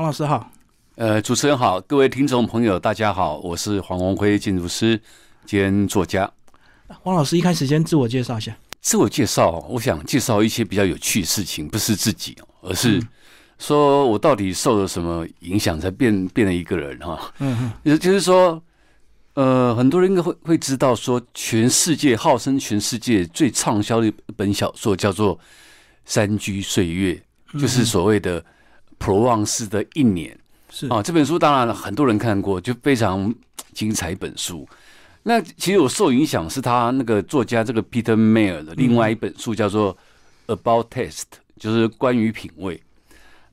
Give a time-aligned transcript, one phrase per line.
[0.00, 0.50] 黄老师好。
[0.94, 4.98] 呃，主持人好，各位听众朋友，大家好，我是黄文辉建筑师
[5.44, 6.32] 兼作家。
[7.02, 8.56] 黄老师一开始先自我介绍一下。
[8.80, 12.98] 自我介绍，我想介绍一些比较有趣的事情，不是自己，而是
[13.58, 17.30] 说我到底受了什么影响，才变变了一个人哈。
[17.40, 17.72] 嗯嗯。
[17.82, 18.62] 也就是说，
[19.34, 25.36] 呃，很多人应该会会知道，说全世界号称全世界最畅销的一本小说叫做
[26.06, 27.22] 《山居岁月》，
[27.60, 28.42] 就是所谓的
[29.00, 30.38] 普罗旺斯的一年。
[30.70, 33.34] 是啊，这本书当然很多人看过，就非常
[33.72, 34.68] 精彩一本书。
[35.24, 39.96] 那其实我受影响是他那个作家这个 Peter Mayer 的另外一本书叫做
[40.46, 41.24] About Taste，
[41.58, 42.80] 就是关于品味。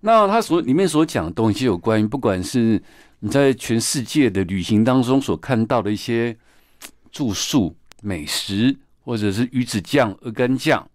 [0.02, 2.82] 那他所里面所讲的东西有关于，不管是
[3.20, 6.38] 你在全世界的旅行当中所看到的一些
[7.12, 10.88] 住宿、美食，或者是鱼子酱、鹅肝酱，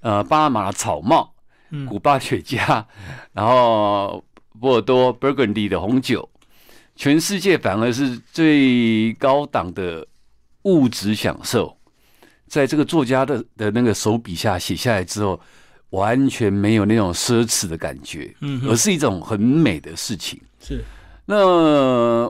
[0.00, 1.34] 呃，巴拿马的草帽，
[1.88, 2.84] 古巴雪茄，
[3.32, 4.24] 然后。
[4.58, 6.28] 波尔多 （Burgundy） 的红酒，
[6.94, 10.06] 全世界反而是最高档的
[10.64, 11.74] 物质享受，
[12.46, 15.40] 在这个作家的的那个手笔下写下来之后，
[15.90, 20.38] 完全没有那种奢侈的感觉，嗯，而是一种很美的事情。
[20.60, 20.84] 是，
[21.24, 21.38] 那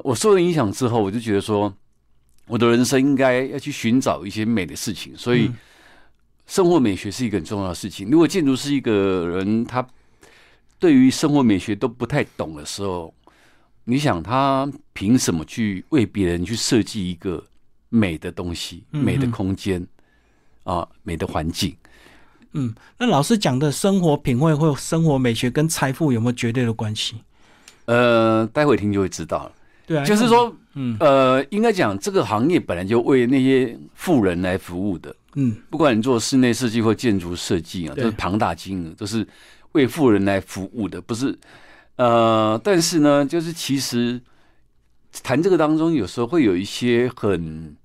[0.04, 1.74] 我受了影响之后，我就觉得说，
[2.46, 5.50] 我的人生应该要去寻找一些美的事情，所以
[6.50, 8.10] 生活美学是一个很重要的事情。
[8.10, 9.86] 如果建筑师一个人，他
[10.80, 13.14] 对于生活美学都不太懂的时候，
[13.84, 17.40] 你想他凭什么去为别人去设计一个
[17.88, 19.86] 美的东西、美的空间
[20.64, 21.72] 啊、美的环境？
[22.50, 27.14] 嗯，那老师讲的生活品味或生活美学跟财富有没有绝对的关系？
[27.84, 29.52] 呃，待会听就会知道了。
[29.86, 35.14] 对啊，就是说，嗯，呃，应该讲这个行业本来就为那些富人来服务的。
[35.34, 39.26] 嗯，不管你做室内设计或建筑设计啊，都是庞大金额，都是。
[39.72, 41.38] 为富人来服务的不是，
[41.94, 44.20] 呃，但是呢，就是其实
[45.22, 47.76] 谈这个当中，有时候会有一些很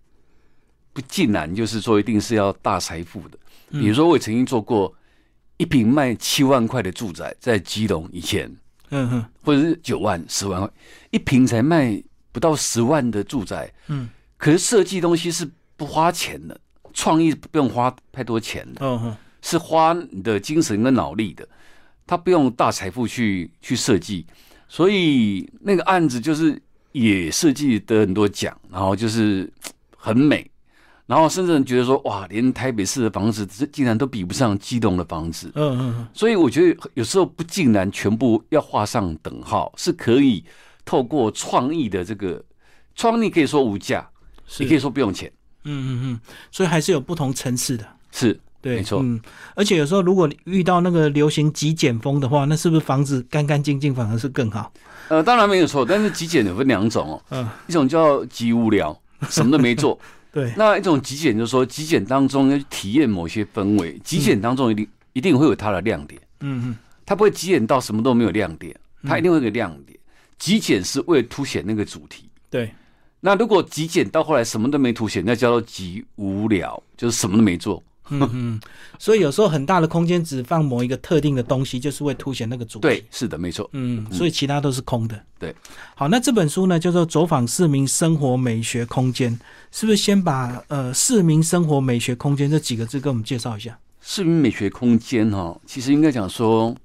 [0.92, 3.38] 不尽然，就是说一定是要大财富的。
[3.70, 4.92] 比如说，我曾经做过
[5.58, 8.52] 一平卖七万块的住宅，在基隆以前，
[8.90, 10.68] 嗯哼，或者是九万、十万块
[11.12, 15.48] 一平才卖不到十万的住宅，嗯，可是设计东西是
[15.78, 16.60] 不花钱的，
[16.96, 21.48] 创意不用花太多钱的，嗯哼，是花你的精神跟脑力的。
[22.08, 24.26] 他不用大财富去去设计，
[24.68, 26.60] 所以那个案子就是
[26.92, 29.52] 也设计得很多奖，然后就是
[29.98, 30.50] 很美，
[31.08, 35.52] 然后甚至觉得说哇，连台北市的房子竟然都比不上基隆的房子。
[35.56, 36.08] 嗯嗯。
[36.14, 40.46] 所以我觉得有时候不竟然全部要画上等号，是可以
[40.86, 42.44] 透过创意的这个
[42.94, 44.08] 创意可以说无价，
[44.60, 45.32] 也可以说不用钱。
[45.66, 46.20] 嗯嗯嗯。
[46.52, 47.86] 所以还是有不同层次的。
[48.12, 48.40] 是。
[48.62, 49.22] 对，没错，嗯，
[49.54, 54.74] 而且有时候如果遇到那个流行极简风的话，那是不是房子干干净净反而是更好？
[55.10, 59.00] 呃，当然没有错，但是极简有分两种哦，嗯，一种叫极无聊，
[59.30, 60.00] 什么都没做，
[60.32, 69.96] 对，那一种极简就是说极简当中要体验某些氛围，极简当中一定一定会有它的亮点，嗯嗯，它不会极简到什么都没有亮点，它一定会有个亮点。
[70.40, 72.74] 极简是为了凸显那个主题，对。
[73.26, 77.82] 那如果极简到后来什么都没凸显，那叫做极无聊，就是什么都没做。
[78.10, 78.62] 嗯嗯，
[79.00, 82.82] 所以有时候很大的空间只放某一个特定的东西，就是会凸显那个主题。
[82.84, 83.68] 对，是的，没错。
[83.74, 85.20] 嗯，所以其他都是空的。
[85.40, 85.56] 对，
[85.96, 89.34] 好，那这本书呢叫做《走访市民生活美学空间》，
[89.72, 93.76] 是不是先把呃市民生活美学空间这几个字给我们介绍一下？
[94.02, 96.76] 市民美学空间哈，其实应该讲说，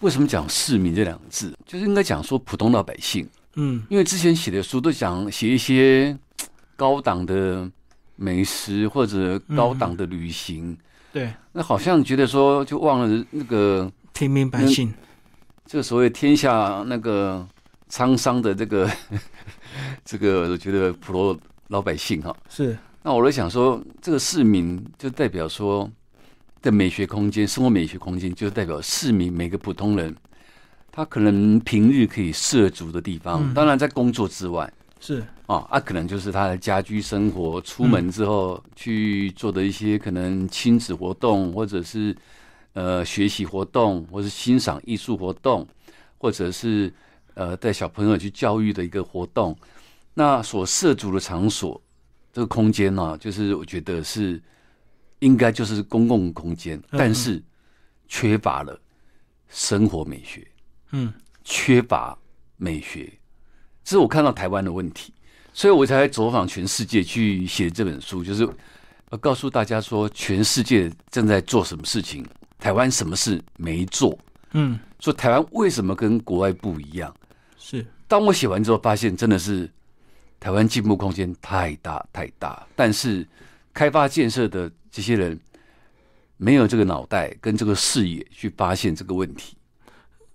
[0.00, 3.24] 为什么讲市民这两个字，就是应该讲说普通老百姓。
[3.56, 6.16] 嗯，因为之前写的书都想写一些
[6.76, 7.70] 高档的。
[8.16, 10.78] 美食或者高档的旅行，
[11.12, 14.94] 对，那好像觉得说就忘了那个平民百姓，
[15.66, 17.44] 这个所谓天下那个
[17.90, 18.88] 沧桑的这个
[20.06, 21.36] 这个，我觉得普罗
[21.70, 22.32] 老百姓哈。
[22.48, 22.78] 是。
[23.02, 25.90] 那我在想说，这个市民就代表说
[26.62, 30.14] 的美学空间，生活美学空间，就代表市民每个普通人，
[30.96, 34.72] 他可能平日可以涉足的地方，当然在工作之外。
[35.00, 42.16] 是啊，啊，可能就是他的家居生活，出门之后去做的一些可能亲子活动，或者是
[42.74, 45.66] 呃学习活动，或是欣赏艺术活动，
[46.16, 46.94] 或者是
[47.34, 49.54] 呃带小朋友去教育的一个活动。
[50.14, 51.82] 那所涉足的场所，
[52.32, 54.40] 这个空间呢，就是我觉得是
[55.18, 57.42] 应该就是公共空间，但是
[58.06, 58.80] 缺乏了
[59.48, 60.46] 生活美学，
[60.96, 61.12] 嗯，
[61.42, 62.16] 缺乏
[62.56, 63.12] 美学。
[63.82, 65.12] 这是我看到台湾的问题，
[65.52, 68.48] 所以我才走访全世界去写这本书，就是
[69.10, 72.24] 要告诉大家说，全世界正在做什么事情，
[72.60, 74.16] 台湾什么事没做，
[74.52, 77.12] 嗯，说台湾为什么跟国外不一样？
[77.58, 79.68] 是，当我写完之后，发现真的是
[80.38, 83.26] 台湾进步空间太大太大，但是
[83.72, 85.38] 开发建设的这些人
[86.36, 89.56] 没有这个脑袋跟这个视野去发现这个问题。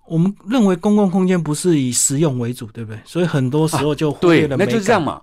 [0.09, 2.99] 我们认为公共空间不是以实用为主，对不对？
[3.05, 5.21] 所以很多时候就忽略了那就是这样嘛，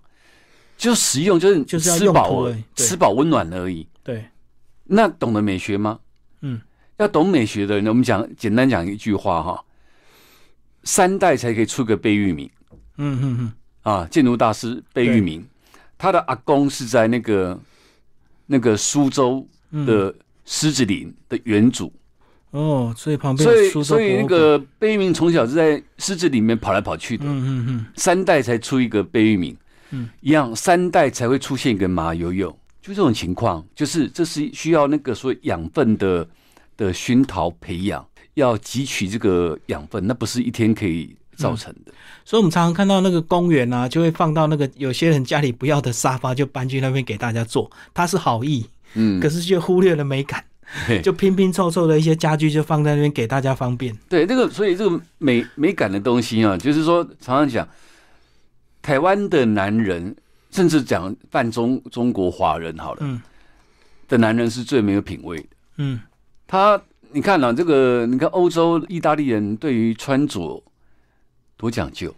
[0.76, 3.86] 就实用就是就是吃饱吃饱温暖而已。
[4.02, 4.24] 对，
[4.84, 5.98] 那懂得美学吗？
[6.40, 6.60] 嗯，
[6.98, 9.62] 要懂美学的人，我们讲简单讲一句话哈。
[10.84, 12.48] 三代才可以出个贝聿铭，
[12.98, 13.52] 嗯嗯嗯，
[13.82, 15.44] 啊，建筑大师贝聿铭，
[15.98, 17.60] 他的阿公是在那个
[18.46, 19.44] 那个苏州
[19.84, 21.92] 的狮子林的原主，
[22.56, 29.56] 哦，所以旁边所以所以那个贝聿铭从小是在狮子里面跑来跑去的，嗯嗯嗯，三代才出一个贝聿铭，
[29.90, 32.50] 嗯，一样三代才会出现一个马友友，
[32.80, 36.26] 就这种情况，就是这是需要那个说养分的
[36.76, 38.06] 的熏陶培养。
[38.36, 41.92] 要汲取这个养分，那不是一天可以造成的。
[42.22, 47.70] 所以，我们常常看到那个公园啊，就会放到那个有些人家里不要的沙发，就搬去那边给大家坐。
[47.94, 50.44] 他是好意，嗯，可是却忽略了美感，
[51.02, 53.96] 就拼拼凑凑的一些家具就放在那边给大家方便。
[54.08, 57.68] 对，这个所以这个美美感的东西啊，就是说常常讲，
[58.82, 60.14] 台湾的男人，
[60.50, 63.20] 甚至讲半中中国华人好了，嗯，
[64.08, 65.46] 的男人是最没有品味的。
[65.76, 66.00] 嗯，
[66.46, 66.80] 他。
[67.12, 70.62] 你看啊，这个你看欧洲意大利人对于穿着
[71.56, 72.12] 多讲究，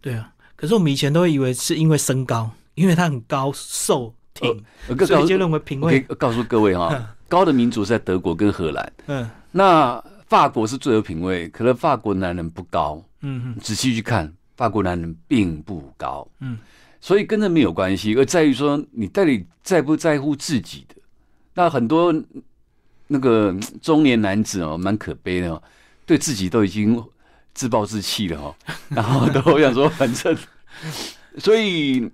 [0.00, 0.30] 对啊。
[0.56, 4.62] 可是我们以前都会以为是因为身高，因为他很高瘦挺，
[5.06, 6.00] 所以就认为品味。
[6.18, 6.92] 告诉各位哈，
[7.28, 16.58] 高的民族在德国跟荷兰，嗯，那法国是最有品味，可能法国男人不高，嗯嗯，仔细去看，法国男人并不高，嗯，
[17.00, 20.94] 所以跟这没有关系，而在于说你到底在不在乎自己的，
[21.54, 22.14] 那很多。
[23.08, 25.62] 那个中年男子哦，蛮可悲的哦，
[26.04, 27.00] 对自己都已经
[27.54, 28.52] 自暴自弃了哦，
[28.90, 30.36] 然后都想说反正，
[31.38, 32.10] 所以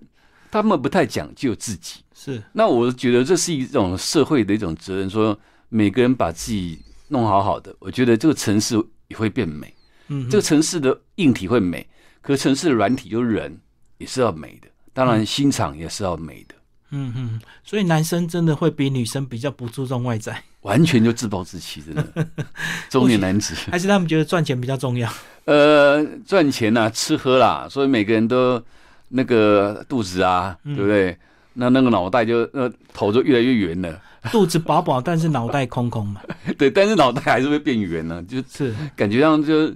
[0.50, 2.01] 他们不太讲究自己。
[2.22, 5.36] 是，那我觉得这是一种社会的一种责任，说
[5.68, 6.78] 每个人把自己
[7.08, 9.74] 弄好好的，我觉得这个城市也会变美。
[10.06, 11.84] 嗯，这个城市的硬体会美，
[12.20, 13.58] 可城市的软体就是人
[13.98, 16.54] 也是要美的，当然心肠也是要美的。
[16.90, 20.40] 嗯嗯，所以男生真的会比女生比较不注重外在。
[20.60, 22.28] 完全就自暴自弃，真的
[22.88, 25.12] 中年男子，还是他们觉得赚钱比较重要？
[25.46, 28.62] 呃，赚钱呐，吃喝啦，所以每个人都
[29.08, 31.18] 那个肚子啊，对不对？
[31.54, 34.00] 那那个脑袋就那头就越来越圆了，
[34.30, 36.20] 肚子饱饱，但是脑袋空空嘛。
[36.58, 39.68] 对，但是脑袋还是会变圆呢，就是感觉上就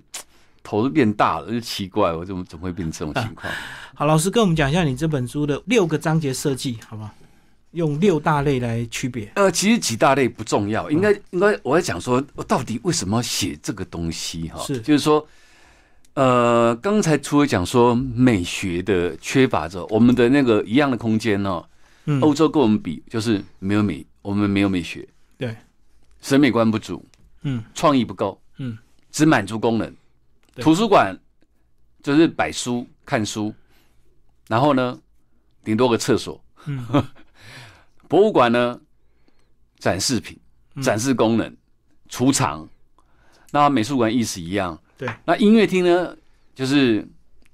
[0.63, 3.53] 头都变大了，就奇怪，我怎么怎么会变成这种情况？
[3.95, 7.11] 好，老师跟我们讲一下你这本书的六个章节设计，好不好？
[7.73, 14.63] 用六大类来区别，呃，其实几大类不重要，应该应该我在讲说，我到底为什么要写这个东西哈？
[14.65, 15.27] 是，就是说，
[16.17, 21.63] 呃，刚才除了讲说美学的缺乏之后，我们的那个一样的空间呢，
[22.23, 25.55] 欧洲跟我们比就是没有美，我们没有美学，对，
[26.23, 27.05] 审美观不足，
[27.43, 28.79] 嗯，创意不够，嗯，
[29.11, 29.95] 只满足功能，
[30.57, 31.15] 图书馆
[32.03, 33.55] 就是摆书看书，
[34.49, 34.99] 然后呢，
[35.63, 36.83] 顶多个厕所，嗯。
[38.09, 38.81] 博物馆呢，
[39.81, 40.39] 展示品、
[40.81, 41.55] 展示功能、
[42.09, 42.67] 储藏，
[43.51, 44.81] 那美术馆意思一样。
[44.99, 46.17] 对，那音乐厅呢，
[46.55, 47.07] 就是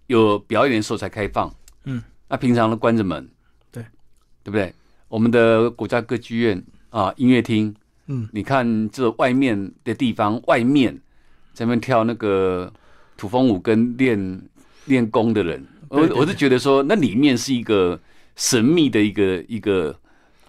[0.07, 1.53] 有表演的时候才开放。
[1.85, 3.29] 嗯，那平常都关着门。
[3.71, 3.83] 对，
[4.43, 4.73] 对不对？
[5.09, 7.75] 我们的国家歌剧院啊，音乐厅，
[8.07, 10.95] 嗯，你看这外面的地方，外面
[11.53, 12.73] 在那边跳那个
[13.17, 14.43] 土风舞跟练
[14.85, 18.01] 练功的人，我我是觉得说，那里面是一个
[18.37, 19.97] 神秘的一个一个。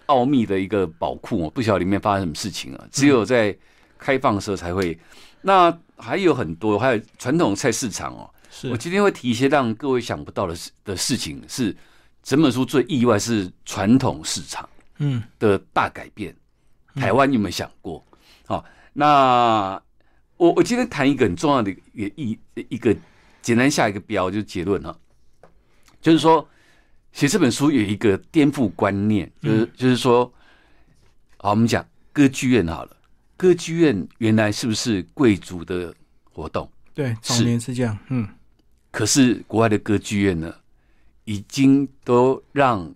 [0.06, 2.86] 奥秘的一个宝库哦，不晓得里面发生什么事情啊？
[2.92, 3.56] 只有在
[3.96, 4.98] 开放的时候才会。
[5.44, 8.30] 那还有很多，还有传统菜市场哦。
[8.50, 11.76] 是我今天会提一些让各位想不到的事的事情，是
[12.22, 16.34] 整本书最意外是传统市场嗯的大改变。
[16.94, 18.04] 台湾有没有想过？
[18.46, 19.80] 好，那
[20.36, 22.38] 我我今天谈一个很重要的一一
[22.70, 22.96] 一个
[23.42, 24.96] 简单下一个标就是结论哈，
[26.00, 26.48] 就是说。
[27.14, 30.24] 写这本书有一个颠覆观念，就是就是说，
[31.36, 32.96] 好，我们讲歌剧院好了，
[33.44, 35.94] 歌剧院原来是不是贵族的
[36.32, 36.66] 活动？
[36.94, 38.26] 对，早年是这样，嗯。
[38.90, 40.54] 可是国外的歌剧院呢，
[41.24, 42.90] 已经都让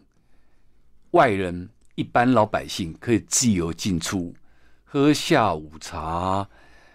[1.11, 4.35] 外人、一般老百姓可以自由进出，
[4.87, 6.49] 喝下午茶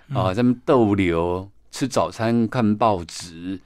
[0.10, 3.60] 啊，在那边逗留、吃早餐、看报纸，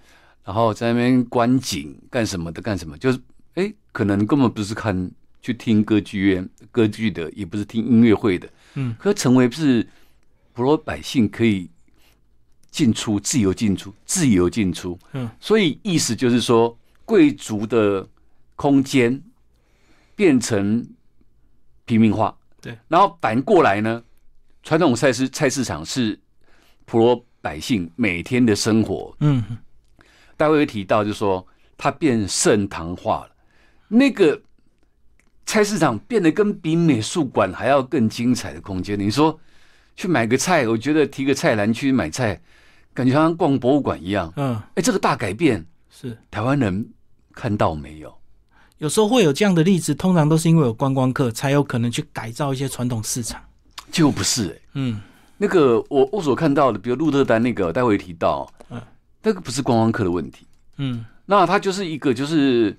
[0.43, 2.61] 然后在那边观景干什么的？
[2.61, 2.97] 干什么？
[2.97, 3.19] 就是。
[3.53, 5.09] 哎，可能根本不是看
[5.41, 9.87] 去听歌剧院歌剧的，也不是听音乐会的，嗯，可成为是
[10.53, 11.69] 普罗百姓可以
[12.69, 14.97] 进出，自由进出，自由进出。
[15.13, 18.07] 嗯，所以意思就是说，贵族的
[18.55, 19.21] 空间
[20.15, 20.87] 变成
[21.85, 22.37] 平民化。
[22.61, 24.03] 对，然后反过来呢，
[24.63, 26.19] 传统菜市菜市场是
[26.85, 29.15] 普罗百姓每天的生活。
[29.21, 29.43] 嗯，
[30.35, 31.45] 待会会提到，就是说
[31.77, 33.31] 它变盛唐化了，
[33.87, 34.39] 那个
[35.47, 38.99] 菜市场变得跟比美术馆还要更精彩的空间。
[38.99, 39.39] 你说
[39.95, 42.39] 去买个菜，我觉得提个菜篮去买菜。
[42.93, 46.17] 感觉像逛博物馆一样，嗯，哎，这个大改变是。
[46.31, 46.83] 台湾人
[47.31, 48.11] 看到没有？
[48.79, 53.39] 有时候会有这样的例子，通常都是因为有观光客才有可能去改造一些传统市场，
[53.91, 54.99] 就不是哎，嗯，
[55.37, 58.81] 那个我我所看到的，比如鹿特丹那个，待会提到，嗯，
[59.21, 62.75] 那个不是观光客的问题，嗯，那它就是一个就是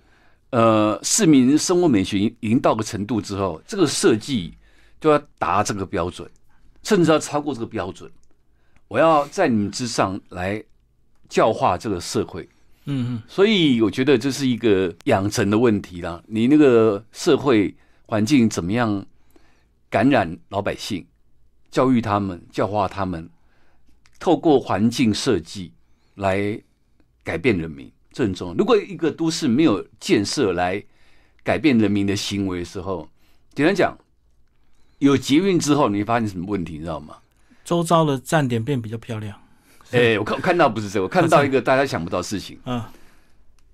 [0.50, 4.54] 呃市民生活美学已经到个程度之后，这个设计
[5.00, 6.28] 就要达这个标准，
[6.82, 8.10] 甚至要超过这个标准。
[8.88, 10.62] 我要在你们之上来
[11.28, 12.48] 教化这个社会，
[12.86, 16.22] 嗯嗯，所以我觉得这是一个养成的问题啦。
[16.26, 17.76] 你那个社会
[18.06, 19.04] 环境怎么样
[19.90, 21.06] 感染老百姓，
[21.70, 23.28] 教育他们、教化他们，
[24.18, 25.70] 透过环境设计
[26.14, 26.58] 来
[27.22, 28.52] 改变人民，这很重。
[28.58, 30.82] 如果一个都市没有建设来
[31.44, 33.08] 改变人民的行为的时候，
[33.54, 33.96] 简单讲，
[34.98, 37.18] 有捷运之后，你发现什么问题，你知道吗？
[37.64, 39.40] 周遭的站点变比较漂亮。
[39.92, 42.58] 哎，我看我看到不是这个，我看到一个大家想不到事情。
[42.64, 42.82] 嗯，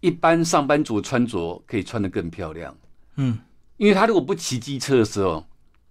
[0.00, 2.76] 一般上班族穿着可以穿的更漂亮。
[3.16, 3.38] 嗯，
[3.78, 5.42] 因为他如果不骑机车的时候，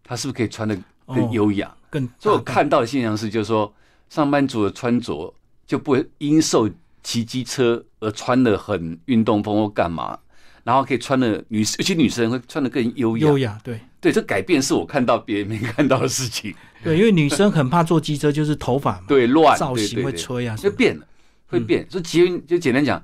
[0.03, 1.75] 他是不是可以穿的更优雅？
[1.89, 3.74] 更所以我看到的现象是，就是说
[4.10, 5.33] 上班族的穿着
[5.65, 6.69] 就不会因受
[7.03, 10.17] 骑机车而穿的很运动风或干嘛，
[10.63, 13.27] 然后可以穿的女尤其女生会穿的更优雅。
[13.27, 13.79] 优雅，对。
[14.00, 16.53] 对，这改变是我看到别人没看到的事情。
[16.83, 21.07] 对，因为女生很怕坐机车，就是头发对乱造型会吹啊，就变了，
[21.48, 21.89] 会变。
[21.89, 23.01] 所以捷运就简单讲，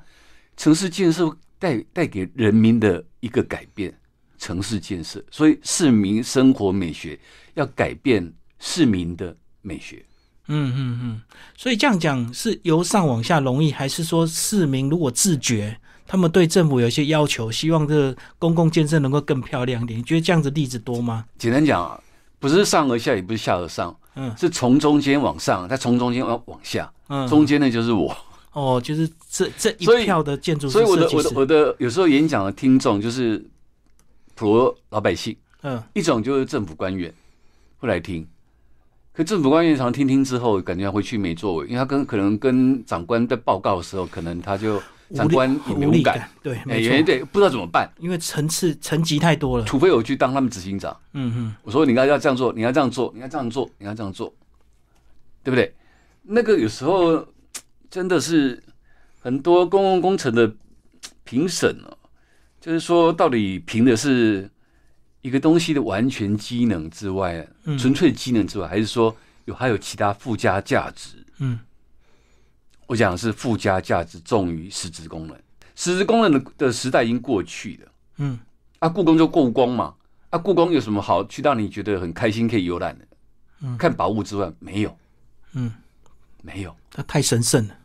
[0.58, 3.98] 城市建设带带给人民的一个改变，
[4.38, 7.18] 城市建设，所以市民生活美学
[7.54, 10.04] 要改变市民的美学。
[10.50, 11.22] 嗯嗯嗯，
[11.56, 15.80] 所以这样讲是由上往下容易，还是说市民如果自觉？
[16.12, 20.00] 他们对政府有一些要求，希望这个公共建设能够更漂亮一点。
[20.00, 21.24] 你觉得这样子例子多吗？
[21.38, 22.02] 简单讲啊，
[22.40, 28.18] 不是上而下，也不是下而上，嗯，是从中间往上，再从中间往往下，嗯，中间的就是我。
[28.54, 30.74] 哦，就是这这一票的建筑师。
[30.74, 33.46] 所以我的我的我的有时候演讲的听众就是
[34.34, 37.14] 普罗老百姓，嗯，一种就是政府官员
[37.78, 38.28] 会来听，
[39.20, 44.82] 可政府官员常听听之后，感觉回去没作为，因为他跟可能跟长官在报告的时候，可能他就。
[45.14, 49.66] 长官无力感，对，没错，对，不知道怎么办，因为层次层级太多了。
[49.66, 54.32] 除非我去当他们执行长，嗯哼，我说你要要这样做，你要这样做，你要这样做，你要这样做，
[55.44, 55.74] 对不对？
[56.22, 57.26] 那个有时候
[57.90, 58.62] 真的是
[59.20, 60.54] 很多公共工程的
[61.24, 61.98] 评审哦，
[62.62, 64.48] 就是说到底评的是
[65.22, 67.48] 一个东西的完全机能之外，
[67.78, 71.26] 纯粹机能之外，还是说有还有其他附加价值？
[71.40, 71.60] 嗯。
[72.88, 75.40] 我讲的是附加价值重于实质功能，
[75.76, 77.92] 实质功能的的时代已经过去了。
[78.18, 78.40] 嗯，
[78.80, 79.94] 啊，故宫就故宫嘛，
[80.32, 83.06] 啊，故宫有什么好去让你觉得很开心可以游览的？
[83.62, 84.98] 嗯，看宝物之外没有，
[85.54, 85.72] 嗯，
[86.42, 87.78] 没有，它太神圣了。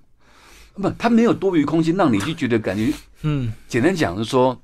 [0.72, 2.90] 不，它没有多余空间让你去觉得感觉。
[3.20, 4.58] 嗯，简单讲是说，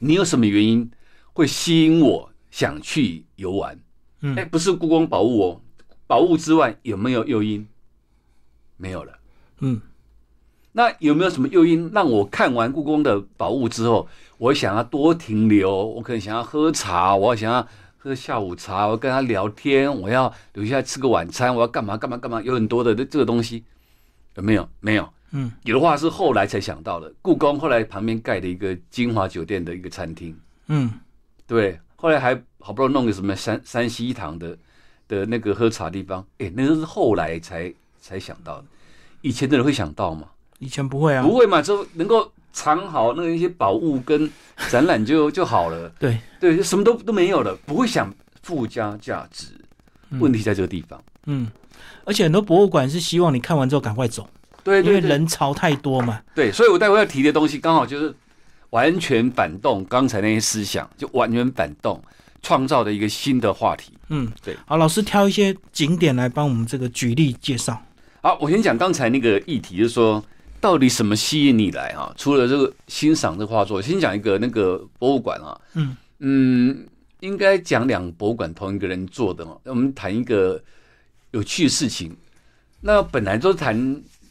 [0.00, 0.90] 你有什么原因
[1.36, 3.78] 会吸引我想去游玩？
[4.22, 5.60] 嗯，哎，不是故宫宝物哦，
[6.06, 7.68] 宝物之外有没有诱因？
[8.78, 9.18] 没有了。
[9.60, 9.78] 嗯，
[10.72, 15.84] 那有没有什么诱因让我看完故宫的宝物之后，我想要多停留？
[15.84, 22.40] 我可能想要喝茶，我想要喝下午茶，我跟他聊天，我要留下来吃个晚餐，我要干嘛干嘛干嘛？
[22.40, 23.62] 有很多的这个东西
[24.36, 24.66] 有没有？
[24.80, 25.06] 没有。
[25.32, 27.12] 嗯，有的话是后来才想到的。
[27.20, 30.34] 故宫后来旁边盖的一个金华酒店的一个餐厅。
[30.68, 30.90] 嗯，
[31.46, 31.78] 对。
[31.98, 34.56] 后来还好不容易弄个什么山山西堂的
[35.08, 38.64] 的那个喝茶地方，哎，那都是后来才才想到的。
[39.22, 40.28] 以前的人会想到吗？
[40.58, 44.30] 以前不会啊，不会嘛，就能够藏好那一些宝物跟
[44.68, 45.88] 展览就就好了。
[45.98, 48.12] 对对，什么都都没有了，不会想
[48.42, 49.46] 附加价值。
[50.20, 51.02] 问题在这个地方。
[51.24, 51.50] 嗯，
[52.04, 54.28] 而且很多博物馆是希望你看完之后赶快走。
[54.62, 56.22] 对，因为人潮太多嘛。
[56.34, 58.14] 对，所以我待会要提的东西刚好就是
[58.76, 61.98] 完全反动刚才那些思想，就完全反动，
[62.42, 63.94] 创造的一个新的话题。
[64.10, 64.54] 嗯，对。
[64.66, 67.82] 好，老师挑一些景点来帮我们这个举例介绍。
[68.20, 70.22] 好，我先讲刚才那个议题，就是说
[70.60, 72.12] 到底什么吸引你来啊？
[72.18, 75.58] 除了这个欣赏这画作，先讲一个那个博物馆啊。
[75.72, 76.86] 嗯嗯，
[77.20, 79.56] 应该讲两博物馆同一个人做的嘛。
[79.64, 80.62] 我们谈一个
[81.30, 82.14] 有趣的事情。
[82.82, 83.74] 那本来都是谈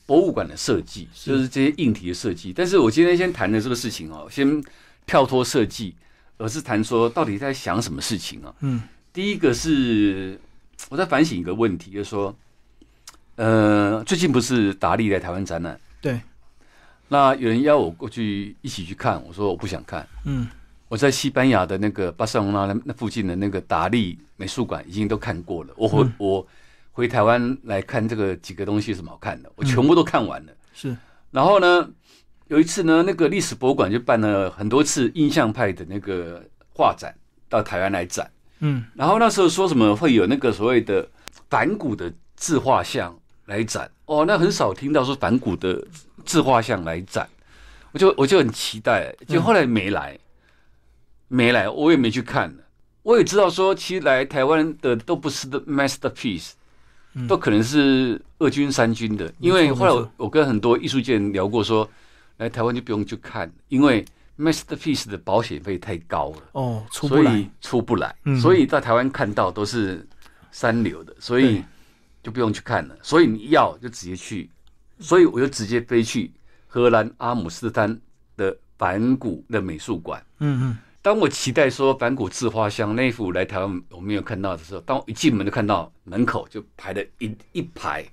[0.05, 2.53] 博物馆的设计，就是这些硬体的设计。
[2.53, 4.63] 但是我今天先谈的这个事情哦，先
[5.05, 5.95] 跳脱设计，
[6.37, 8.53] 而是谈说到底在想什么事情啊？
[8.59, 8.81] 嗯，
[9.11, 10.39] 第一个是
[10.89, 12.35] 我在反省一个问题，就是说，
[13.35, 15.79] 呃，最近不是达利来台湾展览？
[16.01, 16.19] 对。
[17.07, 20.07] 那有人邀我过去一起去看，我说我不想看。
[20.23, 20.47] 嗯。
[20.87, 25.73] 我在西班牙的那个巴塞隆纳那那附近的那个达利美术馆已经都看过了。
[25.75, 26.45] 我回我
[26.95, 29.51] 回台湾来看这个几个东西有什么好看的？
[29.57, 30.53] 我全部都看完了。
[30.73, 30.95] 是。
[31.29, 31.89] 然后呢，
[32.47, 36.41] 有一次呢，那个历史博物馆就办了很多次印象派的那个
[36.73, 37.13] 画展
[37.49, 38.31] 到台湾来展。
[38.59, 38.85] 嗯。
[38.95, 41.05] 然后那时候说什么会有那个所谓的
[41.49, 43.13] 反古的自画像
[43.47, 43.91] 来展？
[44.05, 45.85] 哦，那很少听到说反古的
[46.23, 47.27] 自画像来展，
[47.91, 50.17] 我就我就很期待，就后来没来。
[51.27, 52.55] 没来，我也没去看
[53.01, 56.51] 我也知道说，其实来台湾的都不是的 masterpiece，
[57.27, 59.33] 都可能是二军三军的。
[59.39, 61.89] 因为后来我跟很多艺术界人聊过，说
[62.37, 64.03] 来台湾就不用去看，因为
[64.37, 66.37] masterpiece 的保险费太高了。
[66.51, 68.15] 哦，出不来，出不来。
[68.41, 70.05] 所以在台湾看到都是
[70.51, 71.63] 三流的，所以
[72.21, 72.97] 就不用去看了。
[73.01, 74.49] 所以你要就直接去，
[74.99, 76.31] 所以我就直接飞去
[76.67, 77.99] 荷兰阿姆斯特丹
[78.35, 80.21] 的梵谷的美术馆。
[80.39, 80.77] 嗯嗯。
[81.05, 88.03] 当我期待说反古自画像那一幅来台湾我没有看到的时候，当我一进门就看到门口就排了一一排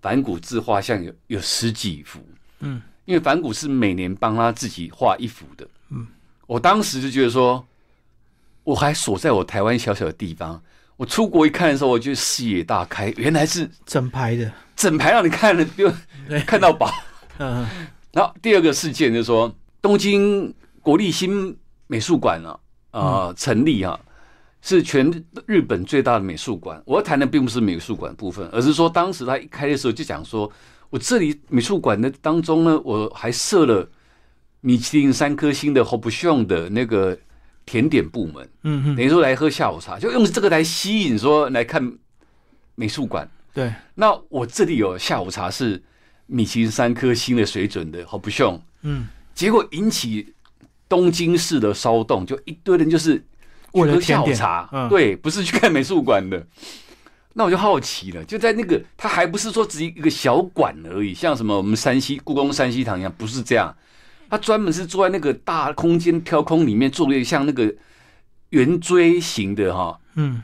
[0.00, 2.18] 反古自画像，有有十几幅。
[2.60, 5.68] 嗯，因为反古是每年帮他自己画一幅的。
[5.90, 6.06] 嗯，
[6.46, 7.62] 我当时就觉得说，
[8.64, 10.62] 我还锁在我台湾小小的地方，
[10.96, 15.92] 我出国一看的时候，我觉得视野大开，原来是整排的，整排让你看了就
[16.48, 16.90] 看到宝。
[17.36, 17.68] 嗯，
[18.12, 21.54] 然后第二个事件就是说，东京国立新。
[21.90, 22.60] 美术馆啊，
[22.92, 23.98] 啊，成立啊，
[24.62, 25.10] 是全
[25.44, 26.80] 日本最大的美术馆。
[26.86, 30.48] 我要谈的并不是美术馆部分，而是说当时他一开的时候就讲说，
[30.88, 33.90] 我这里美术馆的当中呢，我还设了
[34.60, 37.18] 米其林三颗星的 h o p s o n 的那个
[37.66, 38.48] 甜点部门。
[38.62, 41.82] 嗯哼，等于说来喝下午茶，就用这个来吸引说来看
[42.76, 43.28] 美术馆。
[43.52, 45.82] 对，那我这里有下午茶是
[46.26, 50.32] 米其林三颗星的水准的 h o p s o n 嗯，结果引起。
[50.90, 53.24] 东京市的骚动，就一堆人就是
[53.72, 56.44] 为了下午茶，对，不是去看美术馆的。
[57.34, 63.72] 那我就好奇了，就在那个，他还不是说只一个小馆而已，像什么我们山西故宫山西堂一样，不是这样。
[64.28, 67.72] 他专门是坐在那个大空间挑空里面，做了一个像那个
[68.48, 70.42] 圆锥形的哈，嗯，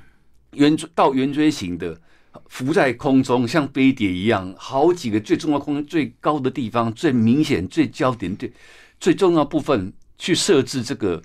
[0.52, 2.00] 圆到圆锥形的，
[2.46, 8.52] 浮在空中像飞碟一样，好几个最重要空间最高的地方，最明显最焦点最
[9.00, 9.92] 最重要部分。
[10.18, 11.22] 去设置这个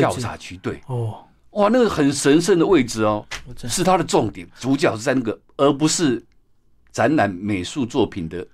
[0.00, 0.80] 下午茶区，对。
[0.86, 3.26] 哦，哇，那个很神圣的位置哦，
[3.68, 6.22] 是它的重点，主角是在那个，而不是
[6.92, 8.46] 展览美术作品的，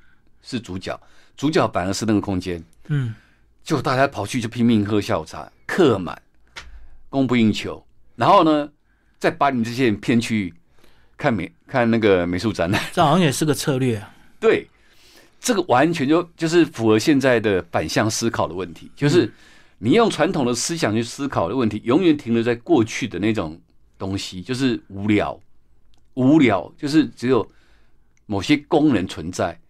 [0.42, 0.99] 是主角，
[1.37, 3.14] 主角反而是那个空间，嗯，
[3.62, 6.20] 就大家跑去就拼命喝下午茶，客满，
[7.11, 7.85] 供不应求，
[8.16, 8.68] 然后呢，
[9.18, 10.55] 再把你这些人骗去
[11.16, 13.97] 看美看那个美术展览， 这好像也是个策略。
[13.99, 14.66] 啊，对，
[15.40, 19.31] 这个完全就就是符合现在的反向思考的问题，就是。
[19.85, 23.61] 你用传统的思想去思考的问题，永远停留在过去的那种
[23.99, 25.38] 东西，就是无聊，
[26.14, 27.47] 无聊，就是只有
[28.25, 29.61] 某些功能存在。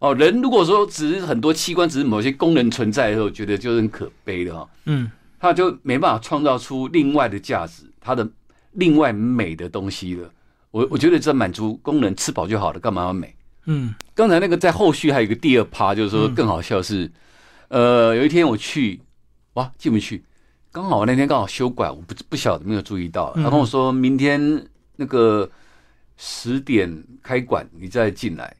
[0.00, 4.68] 哦，人如果说只是很多器官，只是某些功能存在的时候，觉得就是很可悲的哈。
[4.86, 8.28] 嗯，他就没办法创造出另外的价值，他的
[8.72, 10.28] 另外美的东西了。
[10.72, 13.32] 我我觉得这满足功能，吃饱就好了，干嘛要美？
[13.66, 17.08] 嗯，刚才那个在后续还有一个第二趴，就是说更好笑是，
[17.68, 19.00] 呃，有一天我去。
[19.54, 20.24] 哇，进不去！
[20.70, 23.32] 刚好那天刚好休馆，我不不晓得没有注意到。
[23.34, 25.50] 他跟我说明天那个
[26.16, 28.56] 十点开馆，你再进来。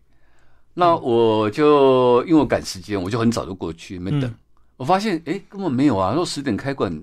[0.74, 4.34] 那我就因为我赶时间，我就很早就过去没等。
[4.76, 6.14] 我发现哎，根本没有啊！
[6.14, 7.02] 说十点开馆，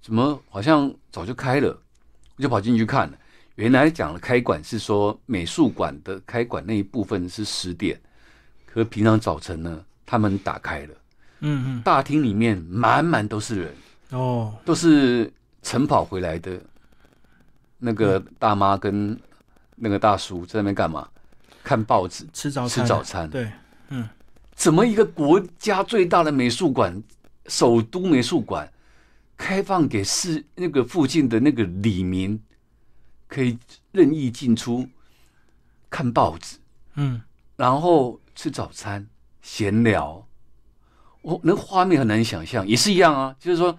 [0.00, 1.68] 怎么好像早就开了？
[2.36, 3.18] 我就跑进去看了。
[3.56, 8.00] 原来讲的开馆是说美术馆的开馆那一部分是十点，
[8.64, 10.94] 可平常早晨呢，他们打开了。
[11.42, 13.74] 嗯嗯，大厅里面满满都是人。
[14.10, 16.60] 哦，都是晨跑回来的
[17.78, 19.18] 那个大妈跟
[19.76, 21.08] 那个大叔在那边干嘛？
[21.62, 23.30] 看报纸、吃早餐、吃早餐。
[23.30, 23.50] 对，
[23.88, 24.08] 嗯，
[24.54, 27.02] 怎么一个国家最大的美术馆，
[27.46, 28.70] 首都美术馆，
[29.36, 32.40] 开放给市那个附近的那个里民
[33.28, 33.58] 可以
[33.92, 34.86] 任意进出
[35.88, 36.58] 看报纸，
[36.96, 37.22] 嗯，
[37.56, 39.06] 然后吃早餐、
[39.40, 40.26] 闲聊。
[41.22, 43.34] 我那画面很难想象，也是一样啊。
[43.40, 43.76] 就是说，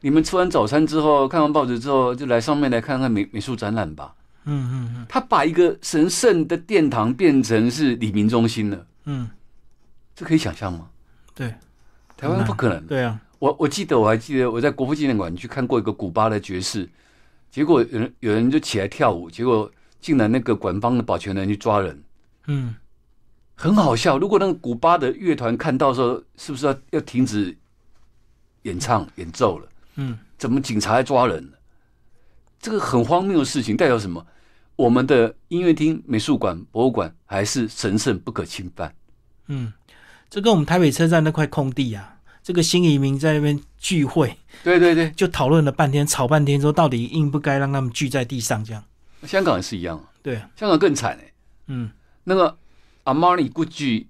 [0.00, 4.14] 你们吃完早餐之后，看完报纸之后，就来上面来看看美美术展览吧。
[4.44, 8.86] 嗯嗯嗯，他把一个神圣的殿堂变成是李明中心了。
[9.04, 9.28] 嗯，
[10.14, 10.88] 这可以想象吗？
[11.34, 11.54] 对，
[12.16, 12.86] 台湾不可能。
[12.86, 16.88] 对啊，我我记得我还记得我在国父纪念馆去看过一个古巴的爵士，
[17.50, 22.02] 结果有人有人就起来跳舞，结果竟然那个馆方的保全人去抓人。
[22.46, 22.74] 嗯，
[23.56, 24.18] 很好笑。
[24.18, 27.56] 如果那个古巴的乐团看到说，是不是要要停止
[28.62, 29.68] 演唱演奏了？
[29.96, 31.52] 嗯，怎么警察来抓人？
[32.60, 34.24] 这个很荒谬的事情代表什么？
[34.76, 38.94] 我们的音乐厅、美术馆、博物馆还是神圣不可侵犯。
[39.46, 39.72] 嗯，
[40.28, 48.84] 这跟我们台北车站那块空地啊，这个新移民在那边聚会，对对对，就讨论了半天，吵半天，说到底应不该让他们聚在地上这样。
[49.22, 51.32] 香港也是一样，对，香港更惨哎。
[51.68, 51.90] 嗯，
[52.24, 52.58] 那个
[53.06, 54.06] 阿玛尼故居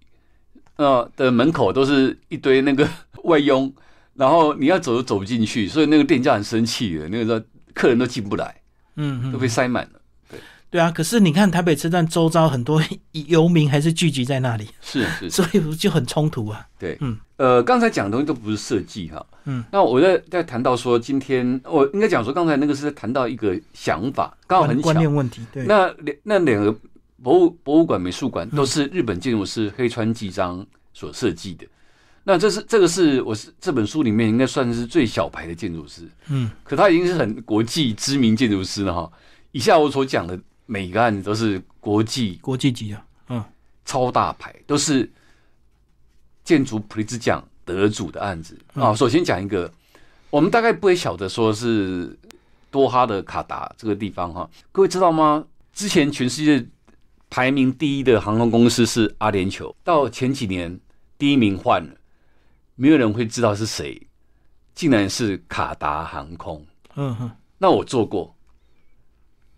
[0.77, 2.89] 呃的门口都是一堆那个
[3.25, 3.73] 外佣，
[4.15, 7.41] 然后你要走都走不进去，所以那个店家很生气的，那个时候
[7.75, 8.61] 客人都进不来，
[8.97, 10.01] 嗯，都被塞满了。
[10.69, 12.83] 对啊，可是你看台北车站周遭很多
[13.13, 16.67] 游民还是聚集在那里，是是， 所以就很冲突啊。
[16.79, 25.41] 对，嗯，呃，刚才讲的东西都不是设计哈，嗯，那我在在谈到说，今天我应该讲说，刚才那个是在谈到一个想法，刚好很观念问题。
[25.53, 26.75] 对，那两那两个
[27.23, 31.67] 博物博物馆、美术馆都是日本建筑师黑川纪章所设计的，
[32.25, 39.11] 那这是这个是我是这本书里面应该算是最小牌的建筑师，嗯，可他已经是很国际知名建筑师了哈。
[39.53, 40.39] 以下我所讲的。
[40.69, 43.45] 每个案子都是国际国际级的，嗯，
[43.85, 45.09] 超大牌，都是
[46.43, 48.93] 建筑普利兹奖得主的案子啊。
[48.93, 49.73] 首先讲一个，
[50.29, 52.19] 我们大概不会晓得说是
[52.69, 55.45] 多哈的卡达这个地方哈，各位知道吗？
[55.73, 56.67] 之前全世界
[57.37, 60.81] 排名第一的航空公司是阿联酋，到前几年
[61.19, 61.95] 第一名换了，
[62.77, 64.01] 没有人会知道是谁，
[64.75, 66.65] 竟然是卡达航空。
[66.95, 68.35] 嗯哼，那我做过。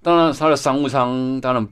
[0.03, 1.64] 当然，他的商务舱当然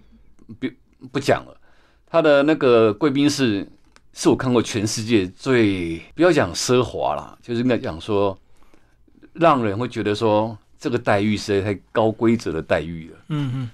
[0.61, 0.69] 不
[1.11, 1.61] 不讲了。
[2.07, 3.69] 他的那个贵宾室
[4.13, 8.39] 是我看过全世界最不要讲奢华啦，就是应该讲说，
[9.33, 13.19] 让人会觉得说这个待遇是太高规则的待遇了。
[13.31, 13.71] 嗯嗯。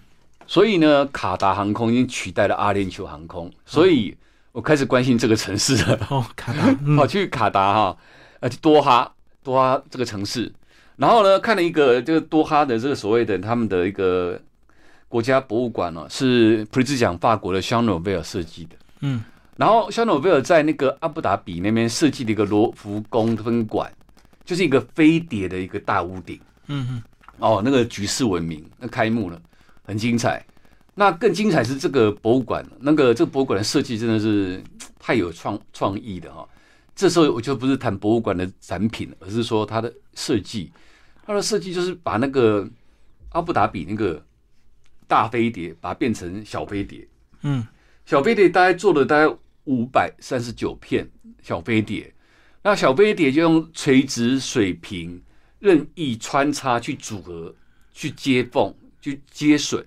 [0.53, 4.15] 所以呢，卡达航空已经取代了阿联酋航空，所以
[4.53, 5.99] 我开始关心这个城市了。
[6.11, 7.97] 哦， 卡达，跑去卡达哈，
[8.41, 9.11] 呃，多哈，
[9.43, 10.53] 多哈这个城市。
[10.97, 14.39] 然后呢，看了一个这个多哈的这个所谓的他们的一个
[15.09, 18.77] 国家博物馆呢，是普利兹奖法国的香诺贝尔设计的。
[19.01, 19.25] 嗯，
[19.57, 23.91] 然后香诺贝尔在那个阿布达比那边设计的一个罗浮宫分馆，
[24.45, 26.39] 就是一个飞碟的一个大屋顶。
[26.67, 27.03] 嗯嗯，
[27.39, 29.41] 哦，那个举世闻名，那开幕了，
[29.83, 30.45] 很精彩。
[30.95, 34.63] 那更精彩是这个博物馆，那个这个博物馆的设计真的是
[35.01, 36.47] 太有创创意的哈。
[36.95, 40.71] 这时候我就不是谈博物馆的展品，而是说它的设计。
[41.25, 42.69] 它的设计就是把那个
[43.31, 44.23] 阿布达比那个
[45.07, 47.09] 大飞碟，把它变成小飞碟。
[47.41, 47.67] 嗯，
[48.05, 51.09] 小飞碟大概做了大概五百三十九片
[51.43, 52.13] 小飞碟，
[52.63, 55.23] 那小飞碟就用垂直水平
[55.59, 57.55] 任意穿插去组合、
[57.95, 59.85] 去接缝、去接榫，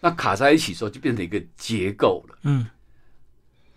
[0.00, 2.38] 那卡在一起时候就变成一个结构了。
[2.44, 2.64] 嗯。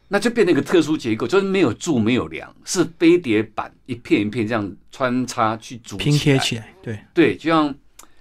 [0.08, 7.74] 那就变成一个特殊结构，就是没有柱、没有梁，是飞碟板一片一片这样穿插去组拼贴起来，对对，就像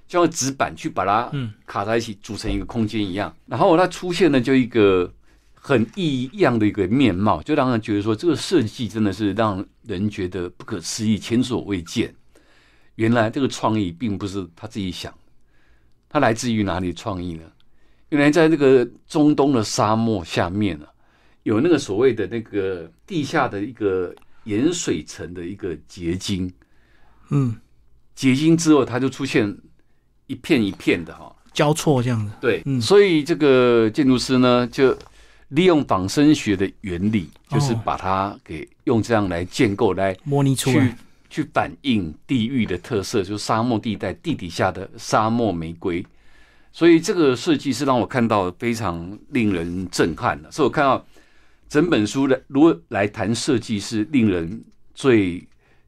[0.08, 1.30] 就像纸板去把它
[1.66, 3.36] 卡在一起组成一个空间一样。
[3.44, 5.12] 然后它出现了就一个
[5.52, 12.14] 很异样的一个面貌，就让人觉得说这个设计真的是让人觉得不可思议、前所未见。
[12.94, 15.12] 原来这个创意并不是他自己想，
[16.14, 17.42] 他来自于哪里创意呢？
[18.10, 20.86] 原来在那个中东的沙漠下面呢。
[21.42, 26.50] 有那个所谓的那个地下的一个盐水层的一个结晶，
[27.30, 27.56] 嗯，
[28.14, 29.52] 结晶之后它就出现
[30.28, 31.34] 一片一片的哈。
[31.52, 34.96] 交错这样子，对，所以这个建筑师呢就
[35.48, 40.96] 利用仿生学的原理，就是把它给用这样来建构来模拟出来，
[41.34, 46.06] 去反映地域的特色，就是沙漠地带地底下的沙漠玫瑰，
[46.70, 51.04] 所以这个设计是让我看到非常令人震撼的，所以我看到。
[51.66, 54.62] 整本书的如果来谈设计，是令人
[54.94, 55.44] 最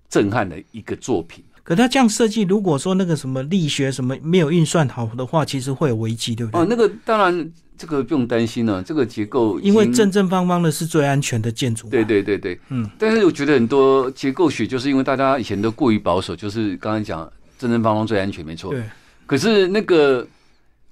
[0.09, 1.45] 震撼的一个作品。
[1.67, 6.61] 可他这样设计，如果说那个什么力学什么没有运算好的话，其实会有危机，对不对？
[6.61, 8.81] 哦，那个当然，这个不用担心了。
[8.81, 11.89] 这个结构因为正正方方的是最安全的建筑。
[11.89, 12.89] 对对对对，嗯。
[12.97, 18.71] 但是我觉得很多结构学就是因为大家以前都过于保守，就是刚才讲正正方方最安全，没错。
[18.71, 18.85] 对。
[19.27, 20.25] 可是那个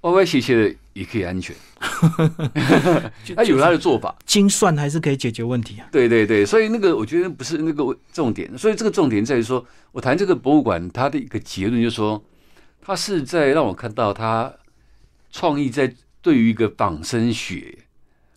[0.01, 1.55] 歪歪斜斜的也可以安全。
[3.37, 5.87] 他有他的做法，精算还是可以解决问题啊。
[5.93, 12.25] 对对对，所以那个我觉得不是那个重点，所以这个重点在于说，我谈这个博物馆，它的一个结论就是说，
[12.81, 14.53] 它是在让我看到它
[15.31, 17.77] 创意在对于一个仿生学，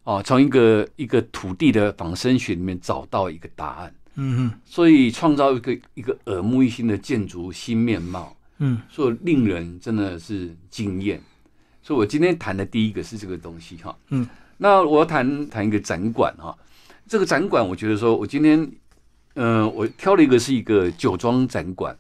[0.04, 3.94] 啊，从一个一个土地的仿生学里面找到一个答案。
[4.16, 8.36] 嗯哼，所以创造一个一个耳目一新的建筑新面貌。
[8.58, 11.22] 嗯，所以令人真的是惊艳。
[11.88, 13.98] 所以我今天谈的第一个是这个东西哈。
[14.10, 16.54] 嗯，那我要谈谈一个展馆哈。
[17.08, 18.70] 这个展馆，我觉得说我今天，
[19.36, 21.98] 嗯，我挑了一个是一个酒庄展馆。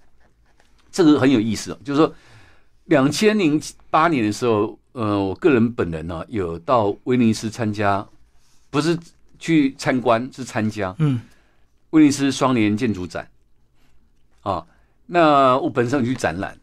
[0.92, 2.14] 这个很有意思哦，就是说，
[2.88, 8.06] 两千零八年的时候，呃，我个人本人呢有到威尼斯参加，
[8.70, 9.00] 不是
[9.40, 10.94] 去参观，是参加。
[11.00, 11.22] 嗯。
[11.92, 13.26] 威尼斯双年建筑展，
[14.42, 14.68] 啊，
[15.06, 16.58] 那我本身有去展览，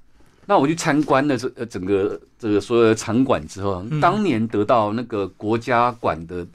[0.46, 6.46] 那我去参观了这呃整个这个所有的场馆之后，当年得到那个国家馆的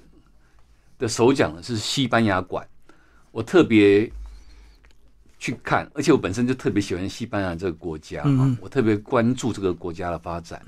[0.97, 2.67] 的首奖的是西班牙馆，
[3.31, 4.11] 我特别
[5.39, 10.61] 去看，而且我本身就特别喜欢西班牙这个国家啊，我特别关注这个国家的发展，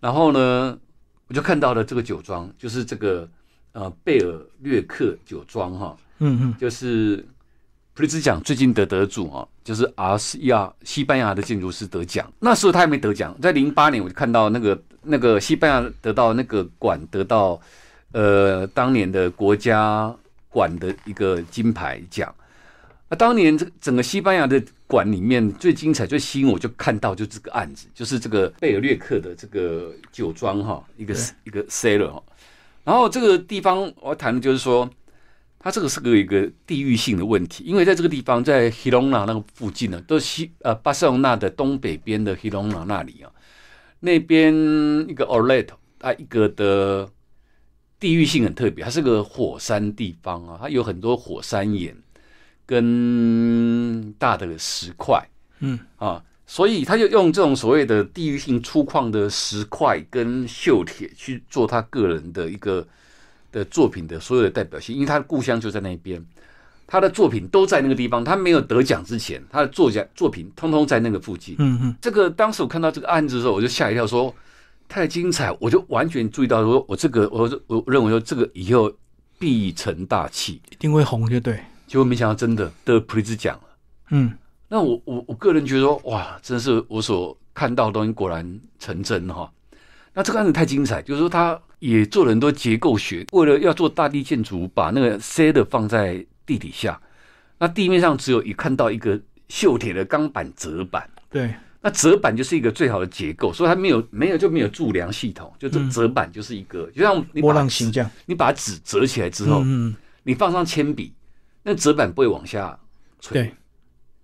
[0.00, 0.78] 然后呢，
[1.26, 3.28] 我就看到了这个酒庄，就是这个
[3.72, 5.96] 呃贝尔略克酒庄哈。
[6.20, 7.24] 嗯嗯，就是
[7.98, 12.32] 普利兹奖最近的得主啊，就是 R C 亚西班牙的建筑师得奖。
[12.38, 17.60] 那时候他还没得奖，在零八年我就看到那个那个西班牙得到那个馆得到
[18.12, 20.14] 呃当年的国家
[20.48, 22.32] 馆的一个金牌奖。
[23.08, 32.22] 那当年这整个西班牙的馆里面最精彩、最吸引我就看到就这个案子，就是这个贝尔略克的这个酒庄哈，一个一个 cellar 哈。
[32.84, 34.88] 然后这个地方我要谈的就是说。
[35.60, 43.32] 它这个是个一个地域性的问题，因为在这个地方，在 Hilona 那个附近呢，都西呃巴塞隆纳的东北边的 Hilona 那里啊，
[43.98, 44.54] 那边
[45.08, 45.66] 一个 Orlet
[45.98, 47.10] 它一个的
[47.98, 51.96] 地域性很特别，它是个火山地方啊，它有很多火山岩
[52.64, 62.86] 跟大的石块，嗯啊，所以他就用这种所谓的地域性粗犷的石块跟锈铁去做他个人的一个。
[63.50, 66.24] 的作品的所有的代表性，因为他的故乡就在那边，
[66.86, 68.22] 他的作品都在那个地方。
[68.24, 71.56] 他没有得奖之前，他的作家作品通通在那个附近。
[71.58, 74.34] 嗯嗯，这个当时我看到这个案子的时候，我就吓一跳，说
[74.88, 78.90] 太精彩，我就完全注意到，说我这个，我我认为说这个以后
[79.38, 81.60] 必成大器，一定会红，就对。
[81.86, 83.62] 结果没想到真的得普利兹奖了。
[84.10, 84.32] 嗯，
[84.68, 89.50] 那我我我个人觉得说，哇，真是我所看到的东西果然成真哈。
[90.12, 97.00] 那这个案子太精彩，就是说他也做了很多结构学，为了要做大地建筑，把那个 C 的放在地底下，
[97.58, 111.12] 那地面上只有一看到一个锈铁的钢板折板，对，那折板就是一个最好的结构，所以它没有没有就没有柱梁系统，就这折板就是一个，就像波浪形这样，你把纸折起来之后，嗯，你放上铅笔，
[111.62, 112.76] 那折板不会往下
[113.20, 113.54] 垂，对，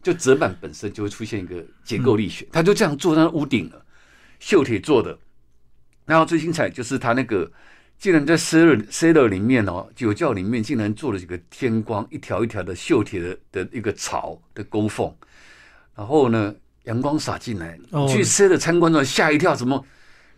[0.02, 3.84] 就折板本身就会出现一个结构力学，它就这样做那屋顶了，
[4.40, 5.16] 锈铁做的。
[6.06, 7.50] 然后最精彩就是他那个，
[7.98, 15.10] 竟然在 cellar cellar 里面哦，酒窖里面竟然做了几个天光，一条一条的锈铁的的一个槽的沟缝，
[15.96, 19.82] 然后呢，阳光洒进来，去 cellar 参观的吓一跳，怎么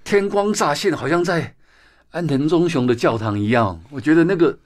[0.04, 1.54] 天光乍现，好像在
[2.12, 3.82] 安藤忠雄的教堂一样？
[3.90, 4.56] 我觉得那个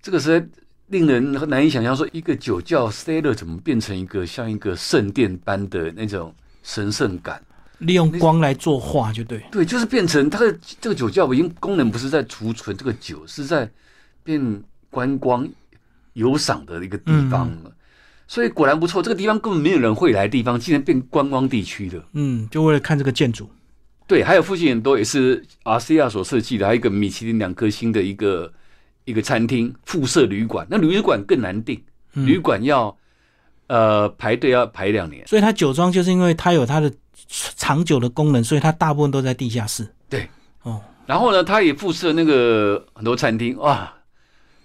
[0.00, 0.46] 这个实在
[0.86, 7.42] 令人难以想象，说一个酒窖 cellar 怎么变成一个像一个圣殿般的那种神圣感。
[7.78, 13.70] 利用光来作画就对，对，就是变成它的这个酒窖，已经功能不是在储存这个酒，是在
[14.24, 15.48] 变观光
[16.14, 17.72] 游赏的一个地方了。
[18.26, 22.04] 所以果然不错，这个地方根本没有人会来的地方，竟然变观光地区的。
[22.14, 23.48] 嗯，就为了看这个建筑。
[24.08, 28.52] 对，还有附近很多也是 R C R 所设计的，还有一个米其林两颗星的一个
[29.04, 30.66] 一个餐厅附设旅馆。
[30.68, 31.80] 那旅馆更难订，
[32.14, 32.94] 旅馆要
[33.68, 35.26] 呃排队要排两年。
[35.28, 36.92] 所以它酒庄就是因为它有它的。
[37.28, 39.86] 长久的功能，所以它大部分都在地下室。
[40.08, 40.28] 对，
[40.62, 43.56] 哦，然后呢，它也附设那个很多餐厅。
[43.58, 43.92] 哇，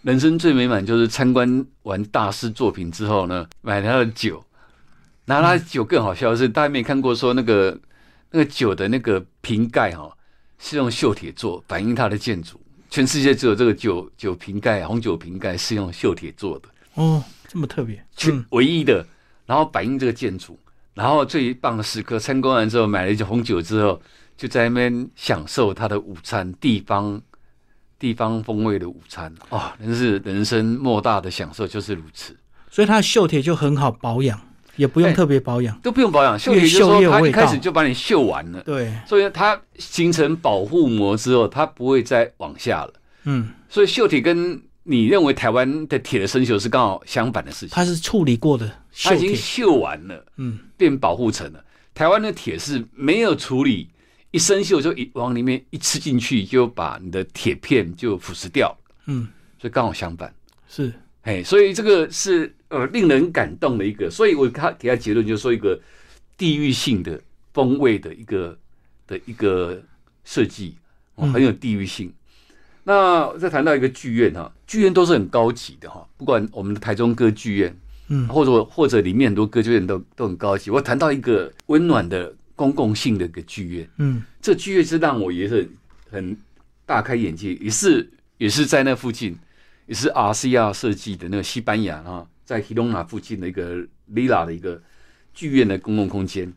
[0.01, 4.43] 人生最美满就是参观完大师作品之后呢，买他的酒。
[5.25, 7.79] 拿他的酒更好笑的是，大家没看过说那个
[8.31, 10.11] 那个酒的那个瓶盖哈，
[10.59, 12.59] 是用锈铁做，反映它的建筑。
[12.89, 16.67] 全世界只有这个酒酒瓶盖，红酒瓶盖是用锈铁做的。
[16.95, 19.05] 哦，这么特别，全唯一的，
[19.45, 20.59] 然后反映这个建筑。
[20.93, 24.01] 然后最棒的时刻，参观完之后买了一些红酒之后，
[24.37, 27.21] 就在那边享受他的午餐，地方
[27.97, 32.35] 地方风味的午餐啊，真是人生莫大的享受，就是如此。
[32.69, 34.39] 所以它的锈铁就很好保养，
[34.75, 36.37] 也不用特别保养，都不用保养。
[36.37, 42.93] 锈铁就说它一开始就把你锈完了，对，所以它形成保护膜之后，它不会再往下了。
[43.25, 48.69] 嗯，所以锈铁跟你认为台湾的铁的生锈是刚好相反的事情，它是处理过的，
[49.03, 51.63] 它已经锈完了，嗯，变保护层了。
[51.93, 53.87] 台湾的铁是没有处理，
[54.31, 58.75] 一生锈就一往里面一吃进去，就把你的铁片就腐蚀掉。
[59.05, 59.27] 嗯，
[59.59, 60.33] 所以刚好相反，
[60.67, 60.91] 是，
[61.21, 65.79] 哎，所以这个是呃令人感动的一个，所以我他给他结论就是说一个
[66.37, 67.21] 地域性的
[67.53, 68.57] 风味的一个
[69.07, 69.81] 的一个
[70.25, 70.75] 设计，
[71.15, 72.11] 很有地域性。
[72.85, 77.73] 那再谈到一个剧院哈，剧院都是很高级的哈，不管我们的台中歌剧院，
[78.09, 80.69] 嗯，或者或者里面很多歌剧院都都很高级。
[80.69, 85.69] 我谈到一个温暖的公共性的一个剧院，嗯，这剧院是让我也是
[86.11, 86.37] 很
[86.85, 89.37] 大开眼界，也是也是在那附近，
[89.85, 93.77] 也是 RCR 设计的那个西班牙啊，在 Hilona 附近的一个
[94.13, 94.81] Lila 的一个
[95.33, 96.51] 剧院的公共空间。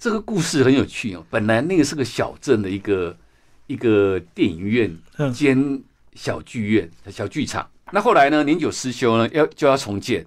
[0.00, 3.16] 这个故事很有趣哦，本来那个是个小镇的一个。
[3.70, 4.98] 一个电影院
[5.32, 5.80] 兼
[6.14, 7.70] 小剧院、小剧场。
[7.92, 8.42] 那后来呢？
[8.42, 10.26] 年久失修呢，要就要重建。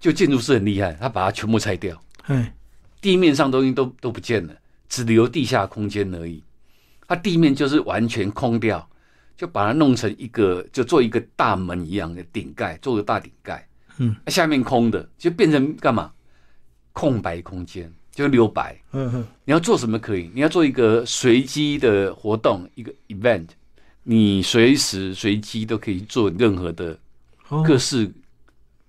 [0.00, 2.02] 就建筑师很厉害，他把它全部拆掉。
[2.28, 2.46] 嗯，
[3.00, 4.56] 地面上东西都都不见了，
[4.88, 6.42] 只留地下空间而已。
[7.06, 8.88] 它地面就是完全空掉，
[9.36, 13.68] 就把它弄成一个，就做一个大门一样的顶盖，做个大顶盖。
[13.98, 16.10] 嗯，下面空的就变成干嘛？
[16.92, 17.92] 空白空间。
[18.14, 20.30] 就留白，嗯哼，你要做什么可以？
[20.34, 23.46] 你要做一个随机的活动，一个 event，
[24.02, 26.98] 你随时随机都可以做任何的
[27.64, 28.12] 各式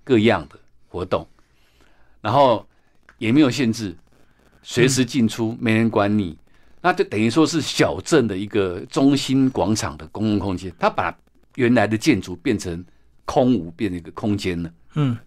[0.03, 0.59] 各样的
[0.89, 1.25] 活动，
[2.19, 2.67] 然后
[3.17, 3.95] 也没有限制，
[4.61, 6.37] 随时进出，没人管你，
[6.81, 11.17] 那就等于说是小镇的一个中心广场的公共空间，它把
[11.55, 12.83] 原来的建筑变成
[13.23, 15.17] 空无，变成一个空间了，嗯。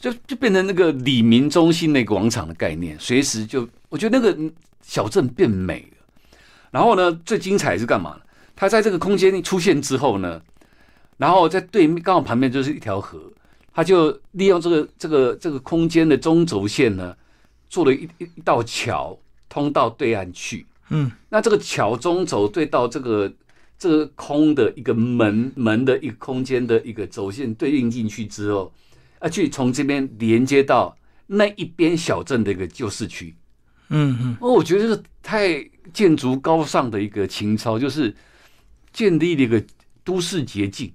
[0.00, 6.06] 就就变成那个李明中心那个广场的概念，随时就我觉得那个小镇变美了。
[6.70, 8.20] 然后呢，最精彩是干嘛呢？
[8.56, 10.40] 它在这个空间出现之后呢，
[11.18, 13.20] 然后在对面刚好旁边就是一条河，
[13.74, 17.14] 他就利用这个这个这个空间的中轴线呢，
[17.68, 19.18] 做了一一一道桥
[19.50, 20.64] 通到对岸去。
[20.88, 23.30] 嗯，那这个桥中轴对到这个
[23.78, 28.72] 这个空的一个门门的一个空间的一个轴线对应进去之后。
[29.20, 33.36] 啊，去从这边连接到那一边小镇的一个旧市区，
[33.88, 38.14] 嗯嗯，哦，我觉得是太建筑高尚的一个情操，就是
[38.92, 39.62] 建立了一个
[40.02, 40.92] 都市捷径，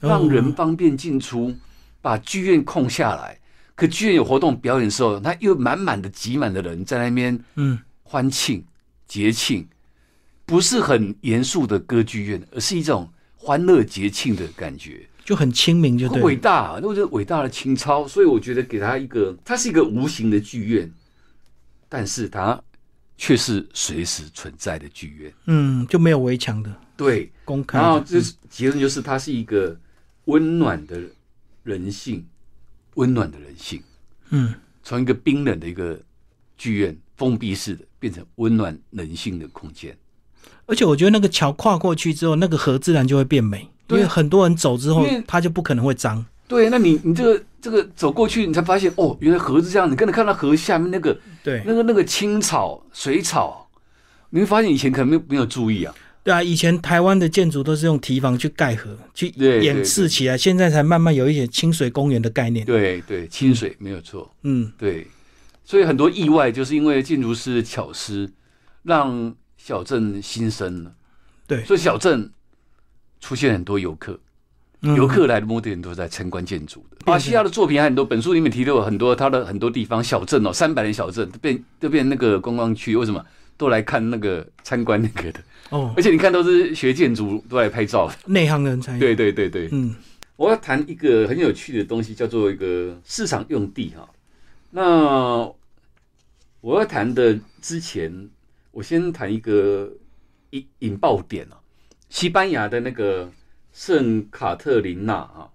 [0.00, 1.54] 让人方便进出，
[2.00, 3.38] 把剧院空下来。
[3.74, 8.64] 可剧院有活动表演的时候，他又满满的挤满的人在那边，嗯，欢庆
[9.06, 9.68] 节庆，
[10.44, 15.06] 不是很严肃的歌剧院，而是一种欢乐节庆的感觉。
[15.28, 16.22] 就很亲民，就对。
[16.22, 20.90] 伟大，那我觉得伟大的情操，所以我觉得给他一个，它是一个无形的剧院，
[21.86, 22.58] 但是它
[23.18, 25.30] 却是随时存在的剧院。
[25.44, 27.78] 嗯，就没有围墙的，对，公开。
[27.78, 29.78] 然后就是结论，就是它是一个
[30.24, 30.98] 温暖的
[31.62, 32.26] 人性，
[32.94, 33.82] 温暖的人性。
[34.30, 36.00] 嗯，从一个冰冷的一个
[36.56, 39.94] 剧院，封闭式的，变成温暖人性的空间。
[40.64, 43.68] 而且我觉得那个桥跨过去之后，那个河自然就会变美。
[43.88, 46.24] 因为很多人走之后，它就不可能会脏。
[46.46, 49.90] 对，那你你这个这个走过去，你才发现哦，原来河是这样。
[49.90, 53.68] 你可能看到河下面那个，对，那个那个青草、水草，
[54.30, 55.94] 你会发现以前可能没有没有注意啊。
[56.24, 62.64] 对啊，以前台湾的建筑都是用堤防去盖河，去掩饰起来，现在才慢慢有一些清水公园的概念。
[62.64, 64.30] 对对，清水没有错。
[64.42, 65.06] 嗯，对。
[65.64, 68.30] 所以很多意外就是因为建筑师的巧思，
[68.84, 70.92] 让小镇新生了。
[71.46, 72.30] 对，所以小镇。
[73.20, 74.18] 出现很多游客，
[74.80, 76.96] 游客来的目的都在参观建筑的。
[77.04, 83.24] 巴西亚的作品还很多，本书里面提到很多他的很多地方小镇哦，三百人小镇都变都变那个观光区，为什么
[83.56, 85.40] 都来看那个参观那个的？
[85.70, 88.98] 哦，而且你看都是学建筑都来拍照，内行人才。
[88.98, 89.94] 对对对对，嗯，
[90.36, 94.08] 我要谈一个很有趣的东西，叫做一个市场用地哈。
[94.70, 95.50] 那
[96.60, 98.28] 我要谈的之前，
[98.70, 99.90] 我先谈一个
[100.50, 101.56] 引引爆点啊。
[102.08, 103.30] 西班牙的那个
[103.72, 105.48] 圣卡特琳娜啊，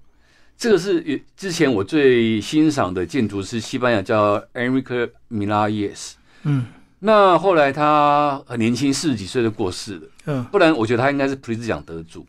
[0.56, 6.14] 这个是之前我最欣赏的建筑师，西班牙叫 Enrique Miralles。
[6.44, 6.68] 嗯，
[7.00, 10.02] 那后来他很年轻，四十几岁就过世了。
[10.26, 12.26] 嗯，不然我觉得他应该是普利兹奖得主。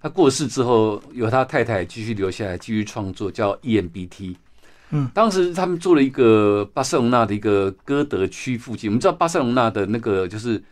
[0.00, 4.36] 他过世之后，由他太太继续留下来继续创作，叫 EMBT。
[4.90, 10.62] 嗯，当时他们做了一个巴塞隆纳的一个歌德区附近，我们知道巴塞隆纳的那个就是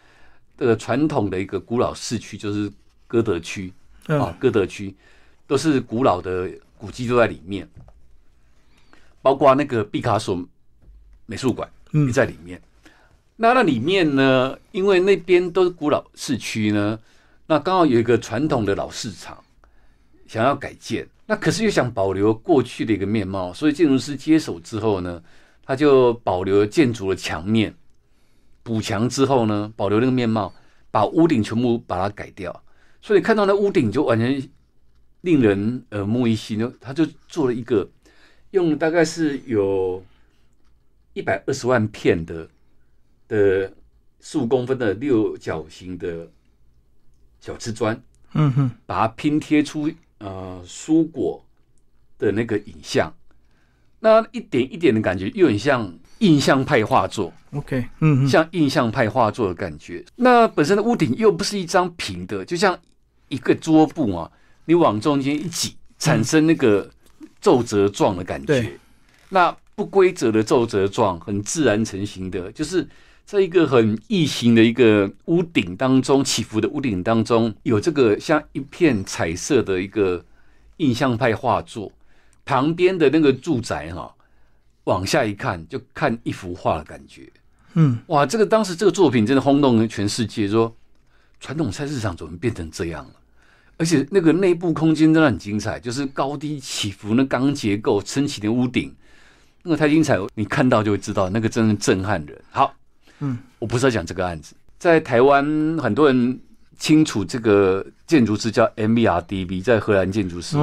[0.57, 2.73] 这个传统的一个古老市区，就是。
[3.07, 3.73] 歌德区
[4.07, 4.95] 啊，歌德区
[5.47, 7.69] 都是古老的古迹都在里面，
[9.23, 10.43] 包括那个毕卡索
[11.27, 12.61] 美术馆也在里面。
[13.37, 16.99] 那那里面呢，因为那边都是古老市区呢，
[17.47, 19.43] 那刚好有一个传统的老市场
[20.29, 25.23] 想要改建，那可是又想保留过去的一个面貌，所以建筑师接手之后呢，
[25.65, 27.75] 他就保留建筑的墙面，
[28.63, 30.55] 补墙之后呢，保留那个面貌，
[30.91, 32.63] 把屋顶全部把它改掉，
[33.05, 34.43] 所以看到那屋顶就完全
[35.21, 36.59] 令人耳目一新。
[36.81, 37.87] 他就做了一个
[38.53, 40.03] 用大概是有
[41.13, 42.49] 一百二十万片的
[43.29, 43.71] 的
[44.23, 46.27] 十五公分的六角形的
[47.41, 48.03] 小瓷砖，
[48.33, 51.45] 嗯哼，把它拼贴出呃蔬果
[52.17, 53.15] 的那个影像，
[54.01, 55.93] 那一点一点的感觉又很像。
[56.21, 60.03] 印象派画作，OK，嗯，像印象派画作的感觉。
[60.15, 62.79] 那本身的屋顶又不是一张平的，就像
[63.29, 64.31] 一个桌布啊，
[64.65, 66.91] 你往中间一挤，产生那个
[67.41, 68.79] 皱褶状的感觉。
[69.29, 72.87] 那不规则的皱褶状，很自然成型的，就是
[73.25, 80.25] 在一个很异形的一个屋顶当中起伏的屋顶当中，有这个像一片彩色的一个
[80.79, 81.93] 印象派画作。
[82.45, 84.15] 旁边的那个住宅哈。
[84.85, 87.27] 往下一看，就看一幅画的感觉。
[87.73, 90.77] 嗯，哇，这个当时这个作品真的轰动了全世界，说
[91.45, 93.11] 传统菜市场怎么变成这样了？
[93.77, 98.91] 而且那个内部空间真的很精彩，就是高低起伏那钢结构撑起的屋顶，
[99.63, 102.41] 那个太精彩，你看到就会知道，那个真的震撼人。
[102.51, 102.75] 好，
[103.19, 105.45] 嗯，我不是要讲这个案子，在台湾
[105.79, 106.41] 很多人
[106.79, 110.57] 清楚这个建筑师叫 M B R D B，在荷兰建筑师，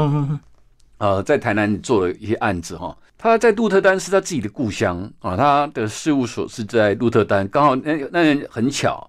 [0.98, 2.98] 呃，在台南做了一些案子哈。
[3.20, 9.08] 他在鹿特丹是他自己的故乡啊，他的事务所是在鹿特丹，刚好那那年很巧，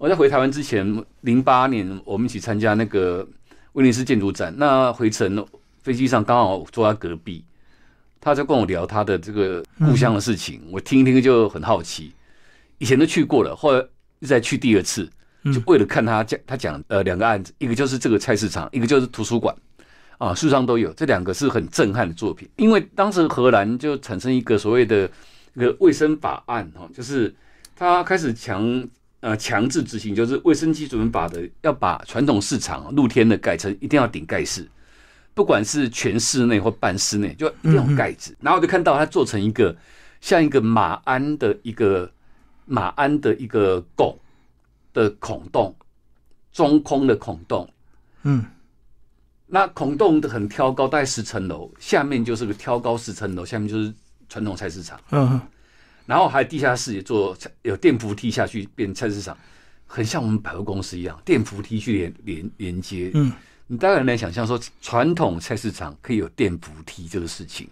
[0.00, 3.28] 我在回台湾之前，零八年我们一起参加那个
[3.74, 5.46] 威尼斯建筑展，那回程
[5.82, 7.44] 飞机上刚好坐他隔壁，
[8.18, 12.14] 他在跟我聊他的这个故乡的事情，我听一听就很好奇，
[12.78, 13.86] 以前都去过了，后来
[14.20, 15.06] 又再去第二次，
[15.52, 19.54] 就为了看他讲他讲呃两个案子，一个就是这个菜市场，一个就是图书馆。
[20.16, 22.48] 啊，书上都有，这两个是很震撼的作品。
[22.56, 25.10] 因为当时荷兰就产生一个所谓的
[25.54, 27.34] 一个卫生法案，哈，就是
[27.76, 28.86] 他开始强
[29.20, 34.68] 呃强制执行，就是卫生基准法的，要把传统市场露天的改成一定要顶盖式，
[35.34, 38.36] 不管是全室内或半室内，就一定要盖子。
[38.40, 39.76] 然后我就看到它做成一个
[40.20, 42.10] 像一个马鞍的一个
[42.66, 44.18] 马鞍的一个拱
[44.92, 45.74] 的孔洞，
[46.52, 47.68] 中空的孔洞，
[48.22, 48.44] 嗯。
[49.52, 53.92] 那孔洞的很挑高，大概十层楼，下面就是个挑高十层楼，下面就是
[54.28, 54.96] 传统菜市场。
[55.10, 55.40] 嗯，
[56.10, 59.38] 然后还有地下室也做有电扶梯下去变菜市场，
[59.86, 63.12] 很像我们百货公司一样，电扶梯去连连连接。
[63.14, 63.32] 嗯，
[63.68, 67.68] 你大概能想象说，传统菜市场可以有电扶梯这个事情。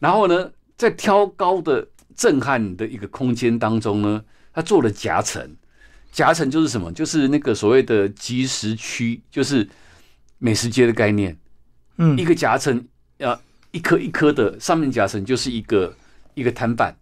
[0.00, 1.86] 然后呢，在挑高的
[2.16, 5.56] 震撼的一个空间当中呢，它做了夹层，
[6.10, 6.92] 夹层就是什么？
[6.92, 9.68] 就是那个所谓的即时区，就是。
[10.44, 11.38] 美食街的概念，
[11.98, 12.84] 嗯，一个夹层，
[13.18, 13.40] 呃，
[13.70, 15.96] 一颗一颗的，上面夹层就是一个
[16.34, 16.92] 一个摊贩，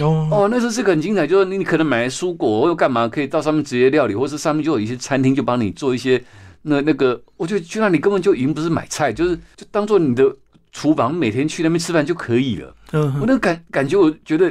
[0.00, 6.22] 哦哦，那是这个很精彩，就是你可能买蔬果又干嘛，可以到上面直接料理，或是上面就有一些餐厅就帮你做一些
[6.62, 10.34] 那那个，我觉得就让你根本就已经不是买菜，就是就当做你的
[10.72, 12.74] 厨房，每天去那边吃饭就可以了。
[12.92, 14.50] 嗯，我那个感感觉，我觉得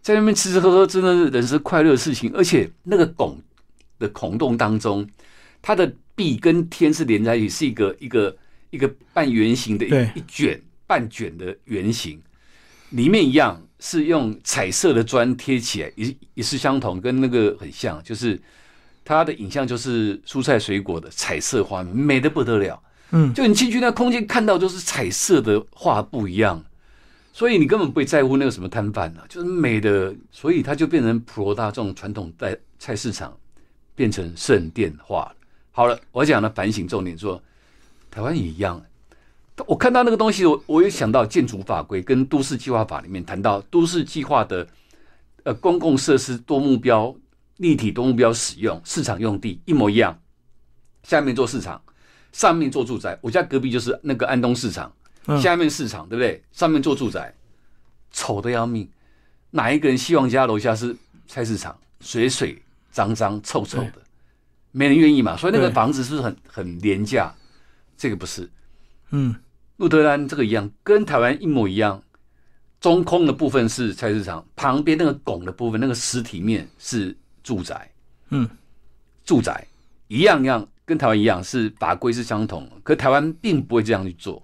[0.00, 3.38] 在那边吃吃喝喝真的是人生快乐的事情，而且那个拱
[3.98, 5.06] 的孔洞当中，
[5.60, 5.92] 它的。
[6.16, 8.36] 壁跟天是连在一起，是一个一个
[8.68, 12.20] 一个半圆形的一一卷半卷的圆形，
[12.90, 18.40] 里面一样是用彩色的砖贴起来，也也是相同，跟那个很像，就是
[19.04, 22.80] 它的影像就是蔬菜水果的彩色画面，美的不得了。
[23.12, 26.62] 嗯，就你进去那空间看到就是彩色的画不一样，
[27.32, 33.36] 所以你根本不会在乎那个什么摊贩啊，就是美的，所以它就变成普罗大众传统在菜市场
[33.96, 35.34] 变成圣殿化了。
[35.72, 37.42] 好了，我讲的反省重点说，
[38.10, 38.80] 台湾也一样。
[39.66, 44.66] 我看到那个东西，我我也想到建筑法规跟都市计划法里面谈到都市计划的
[45.44, 47.14] 呃公共设施多目标、
[47.56, 50.18] 立体多目标使用市场用地一模一样。
[51.02, 51.82] 下面做市场，
[52.32, 53.18] 上面做住宅。
[53.22, 54.92] 我家隔壁就是那个安东市场，
[55.40, 56.42] 下面市场对不对？
[56.52, 57.34] 上面做住宅，
[58.10, 58.88] 丑的要命。
[59.50, 60.96] 哪一个人希望家楼下是
[61.26, 61.76] 菜市场？
[62.00, 63.94] 水水脏脏臭臭的。
[64.72, 67.34] 没人愿意嘛，所以那个房子是不是很很廉价？
[67.96, 68.48] 这个不是，
[69.10, 69.34] 嗯，
[69.80, 72.02] 鹿特丹这个一样，跟台湾一模一样。
[72.82, 77.90] 中空的部分是菜市场，旁边那个拱的部分，那个实体面是住宅，
[78.28, 78.46] 嗯，
[79.24, 79.66] 住宅
[80.08, 84.42] 一样一样，跟台湾一样，是法规是相同，可台湾并不会这样去做，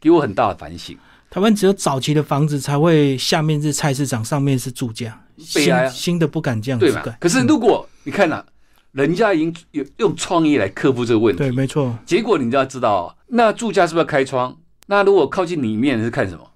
[0.00, 0.96] 给我很大的反省。
[1.28, 7.10] 台湾只有早期的房子才会下面是菜市场，上面是住家，新新的不敢这样子盖。
[7.20, 8.44] 可是如果你看呐。
[8.92, 11.98] 人家已经有用创意来克服这个问题，对，没错。
[12.06, 14.56] 结果你就要知道，那住家是不是要开窗？
[14.86, 16.50] 那如果靠近里面是看什么？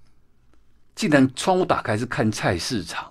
[0.94, 3.10] 竟然窗户打开是看菜市场，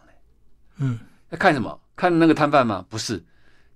[0.77, 0.99] 嗯，
[1.29, 1.79] 要看什么？
[1.95, 2.85] 看那个摊贩吗？
[2.89, 3.23] 不是，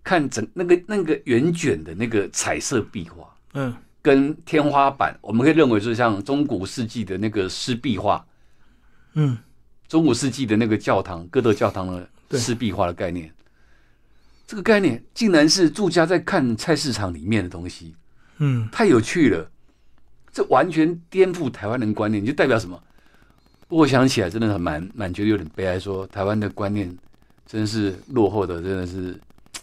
[0.04, 8.24] 看整那个那个圆卷的那个彩色壁画，嗯，跟天花板，我们可以认为是像中古世纪的那个湿壁画，
[9.14, 9.38] 嗯，
[9.88, 11.88] 中古世纪的那个教堂，哥德教堂
[12.30, 13.32] 的湿壁画的概念。
[14.50, 17.94] 这个概念竟然是住家在看菜市场里面的东西，
[18.40, 19.48] 嗯，太有趣了，
[20.34, 22.82] 这完全颠覆台湾人观念，就代表什么？
[23.68, 26.92] 不过想起来真的很蛮蛮觉得有点悲哀，说台湾的观念
[27.46, 29.16] 真是落后的，真的是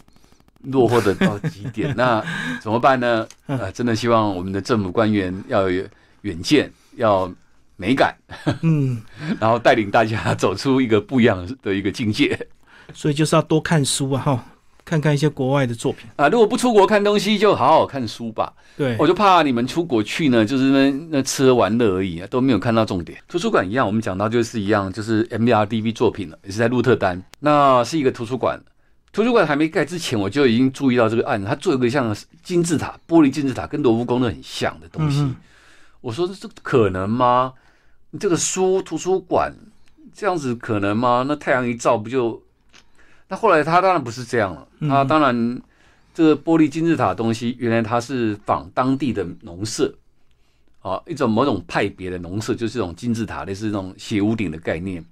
[0.63, 1.91] 落后的到极点。
[1.97, 2.23] 那
[2.61, 3.27] 怎么办呢？
[3.45, 5.85] 啊，真的希望我们的政府官员要有
[6.21, 7.29] 远见，要
[7.75, 8.15] 美感，
[8.61, 9.01] 嗯，
[9.37, 12.47] 然后带领大家走出一个不一样的一个境界。
[12.93, 14.45] 所以就是要多看书啊，哈。
[14.87, 16.29] 看看一些国外的作品啊！
[16.29, 18.53] 如果不出国看东西，就好好看书吧。
[18.77, 23.19] 对，我就怕你们出国去呢，就是那那吃喝玩乐而已啊，都没有看到重点。
[23.27, 28.57] 图书馆一样，我们讲到就是一样，就是 M V R D V 作品了，也是在鹿特丹，那是一个图书馆。
[29.11, 35.27] 图书馆还没盖之前，我就已经注意到这个案子，它做一个像金字塔、玻璃金字塔，跟罗浮宫的很像的东西。
[35.99, 37.51] 我说这可能吗？
[38.17, 39.53] 这个书图书馆
[40.13, 41.25] 这样子可能吗？
[41.27, 42.41] 那太阳一照不就？
[43.29, 45.61] 那后来他当然不是这样了，他当然
[46.13, 49.93] 这个玻璃金字塔东西，原来它是仿当地的农舍，
[50.81, 55.03] 啊，一种某种派别的农舍，就是这种金字塔类似那种斜屋顶的概念。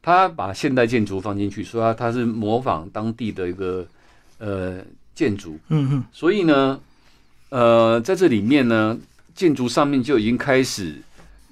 [0.00, 3.86] 他把现代建筑放进去，说他是模仿当地的一个
[4.38, 4.78] 呃
[5.14, 5.58] 建筑，
[6.12, 6.80] 所以呢，
[7.50, 8.96] 呃，在这里面呢，
[9.34, 11.02] 建筑上面就已经开始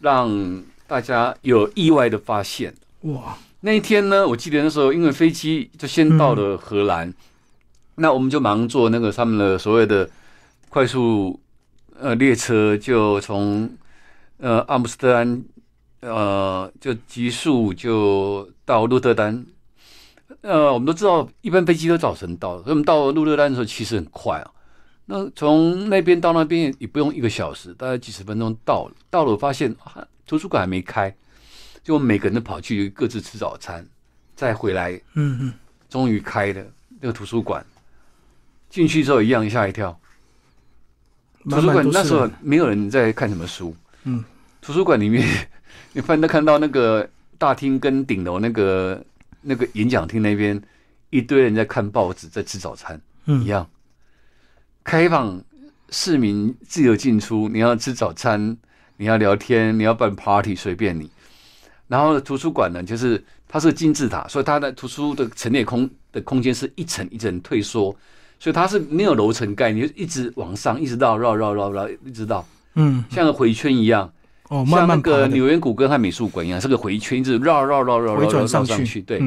[0.00, 3.36] 让大家有意外的发现，哇。
[3.66, 7.12] 那一天呢，我记得那时候因为飞机就先到了荷兰，
[7.96, 10.08] 那我们就忙坐那个他们的所谓的
[10.68, 11.40] 快速
[11.98, 13.68] 呃列车，就从
[14.38, 15.44] 呃阿姆斯特丹
[15.98, 19.44] 呃就急速就到鹿特丹。
[20.42, 24.48] 呃，我们都知道一般飞机都早晨到，所以我们到鹿特丹的时候其实很快啊。
[25.06, 28.92] 那从那边到那边也不用一个小时，大概几十分钟到了。
[29.10, 29.74] 到了，我发现
[30.24, 31.12] 图书馆还没开。
[31.86, 33.86] 就每个人都跑去各自吃早餐，
[34.34, 35.52] 再回来，嗯嗯，
[35.88, 36.60] 终于开了
[36.98, 37.64] 那个图书馆。
[38.68, 39.96] 进去之后一样吓一跳。
[41.48, 43.72] 图书馆那时候没有人在看什么书，
[44.02, 44.24] 嗯，
[44.60, 45.24] 图书馆里面
[45.94, 47.08] 你翻到看到那个
[47.38, 49.00] 大厅跟顶楼那个
[49.42, 50.60] 那个演讲厅那边
[51.10, 53.64] 一堆人在看报纸，在吃早餐，嗯一样
[54.82, 55.40] 开放
[55.90, 57.48] 市民自由进出。
[57.48, 58.56] 你要吃早餐，
[58.96, 61.08] 你要聊天，你要办 party，随便你。
[61.88, 67.94] 然后图书馆呢，就是它是金字塔，所以它的图书的陈列空的空间是一层一层退缩，
[68.40, 74.12] 所以它是没有楼层概念，就一直往上，一直到绕绕绕绕，一直到嗯，像个回圈一样，
[74.48, 79.22] 哦，像那个纽约古根和美术馆一样，是个回圈，一直绕绕绕绕绕绕上去，对。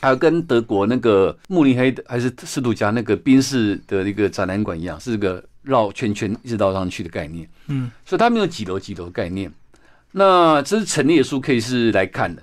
[0.00, 9.52] 还有跟德国那个慕尼黑的还是斯图加那个宾士的一个展览馆一样，是个绕圈圈一直绕上去的概念，嗯，所以它没有几楼几楼概念。
[10.18, 12.42] 那这是陈列书，可以是来看的。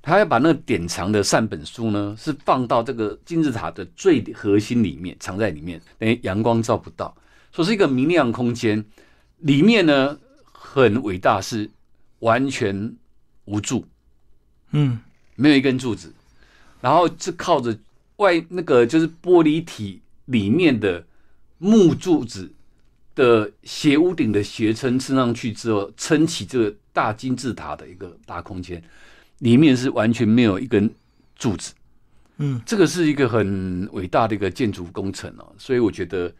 [0.00, 7.12] 他要把那个典藏的善本书呢，是放到这个金字塔的最核心里面，藏在里面，等于阳光照不到，
[7.50, 8.84] 说是一个明亮空间。
[9.38, 10.16] 里面呢
[10.52, 11.68] 很伟大，是
[12.20, 12.94] 完全
[13.46, 13.84] 无柱，
[14.70, 15.00] 嗯，
[15.34, 16.14] 没有一根柱子，
[16.80, 17.76] 然后是靠着
[18.18, 21.04] 外那个就是玻璃体里面的
[21.58, 22.48] 木柱子
[23.16, 26.72] 的斜屋顶的斜撑撑上去之后，撑起这个。
[26.96, 28.82] 大金字塔的一个大空间，
[29.40, 30.90] 里面是完全没有一根
[31.34, 31.74] 柱子，
[32.38, 36.34] 嗯，这个是一个很伟大的一个建筑工程哦，所以我觉得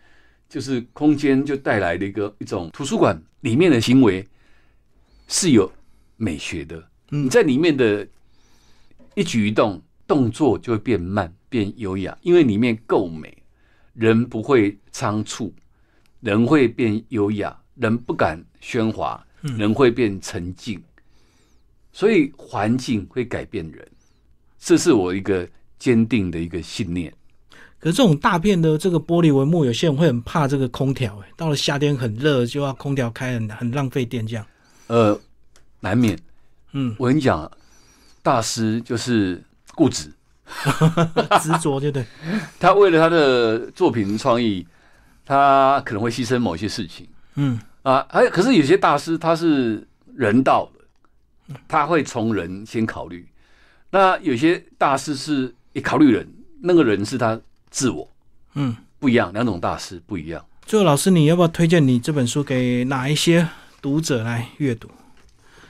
[0.48, 4.26] 就是空间就带来的一个一种图书馆里面的行为
[5.28, 5.70] 是有
[6.16, 8.08] 美学的，你在里面的
[9.14, 13.36] 一举一动动作就会变慢变优雅，因为里面够美，
[13.92, 15.54] 人不会仓促，
[16.20, 19.22] 人会变优雅，人不敢喧哗。
[19.42, 20.82] 人会变沉静，
[21.92, 23.86] 所以环境会改变人，
[24.58, 27.12] 这是我一个坚定的一个信念。
[27.78, 34.44] 可是这种大片的这个玻璃帷幕，有些人会很怕这个空调，哎，到了夏天很热，就要空调开很很浪费电，这样。
[34.88, 35.18] 呃，
[35.80, 36.18] 难免。
[36.72, 37.48] 嗯，我跟你讲，
[38.22, 39.40] 大师就是
[39.74, 40.12] 固执，
[41.40, 42.04] 执着，对不对？
[42.58, 44.66] 他为了他的作品创意，
[45.24, 47.06] 他可能会牺牲某些事情。
[47.36, 47.60] 嗯。
[47.86, 53.24] 啊，还可是有些大师他是人道的，他会从人先考虑。
[53.90, 56.26] 那有些大师是一考虑人，
[56.60, 58.10] 那个人是他自我，
[58.54, 60.44] 嗯，不一样，两种大师不一样。
[60.64, 63.48] 最后，老师你要不要推荐你这本书给哪一些
[63.80, 64.90] 读者来阅读？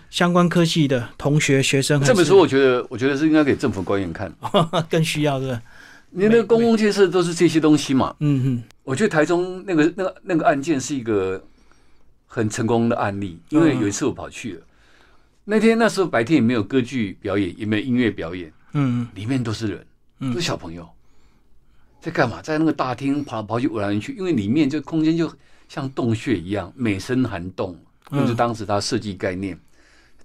[0.08, 2.02] 相关科技的同学、学生？
[2.02, 4.32] 这本书我觉得，我觉得是应该给政府官员看，
[4.88, 5.60] 更需要的。
[6.08, 8.16] 你那个公共建设都是这些东西嘛。
[8.20, 11.44] 嗯哼，我觉得台中那个那个那个案件是一个
[12.27, 14.62] 很成功的案例，因为有一次我跑去了，
[15.45, 19.87] 那天那时候白天也没有歌剧表演，也没有音乐表演，嗯，里面都是人，
[20.33, 20.89] 都是小朋友，
[22.01, 22.43] 在干嘛？
[22.43, 25.33] 在那个大厅跑来跑去，玩来玩去，因为里面就空间就
[25.68, 27.79] 像洞穴一样，美深涵洞，
[28.11, 29.59] 就是当时他设计概念。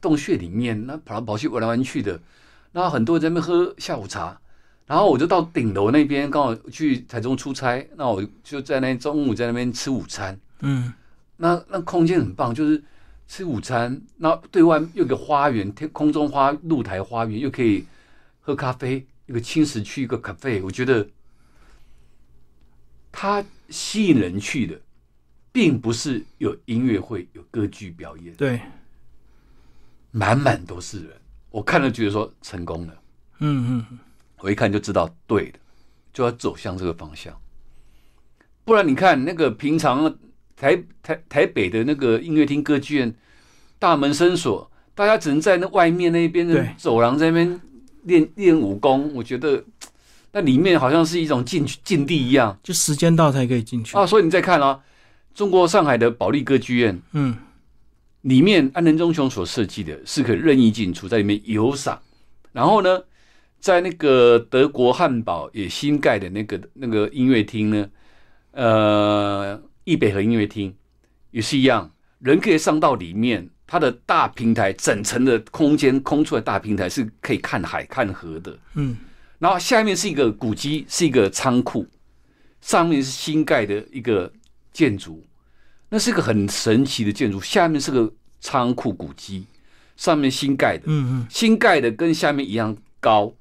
[0.02, 2.20] 洞穴里面，那跑来跑去，玩来玩去的，
[2.72, 4.36] 然后很多人在那边喝下午茶，
[4.88, 10.92] 然后我就到顶楼那边，刚好去台中出差，那我就在那中午在那边吃午餐，嗯，
[11.42, 12.84] 那那空间很棒，就是
[13.28, 17.84] 吃午餐，那对外有个花园，天空中花露台花园，又可以
[18.42, 21.10] 喝咖啡，一个青石区一个咖啡，我觉得
[23.12, 24.80] 它吸引人去的，
[25.52, 28.62] 并不是有音乐会、有歌剧表演，对。
[30.14, 31.18] 满满都是人，
[31.50, 32.94] 我看了觉得说成功了，
[33.40, 34.00] 嗯嗯，
[34.40, 35.60] 我一看就知道对的，
[36.12, 37.34] 就要走向这个方向，
[38.66, 40.14] 不然你看那个平常
[40.62, 43.12] 台台台北的那个音乐厅歌剧院
[43.80, 47.62] 大门深锁，大家只能在那外面那边的走廊在那边
[48.04, 49.64] 练练武功，我觉得
[50.34, 54.06] 那里面好像是一种禁禁地一样，就时间到才可以进去啊。
[54.06, 54.80] 所以你再看啊，
[55.34, 57.36] 中国上海的保利歌剧院，嗯。
[58.22, 62.00] 里面安藤忠雄所设计的是可以任意进出，在里面游赏。
[62.52, 63.02] 然后呢，
[63.60, 67.90] 在那个德国汉堡也新盖的那个那个音乐厅呢，
[68.52, 70.74] 呃，易北河音乐厅
[71.32, 78.58] 也是一样，人可以上到里面，它的大平台，整层的空间空出来大平台是可以看海看河的。
[78.76, 78.98] 嗯，
[79.40, 81.88] 然后下面是一个古迹，是一个仓库，
[82.62, 84.32] 上面是新盖的一个
[84.72, 85.24] 建筑。
[85.90, 88.10] 那是个很神奇的建筑，下面是个
[88.40, 89.46] 仓库古迹，
[89.98, 93.34] 上面新盖的，嗯嗯，新盖的跟下面一样高，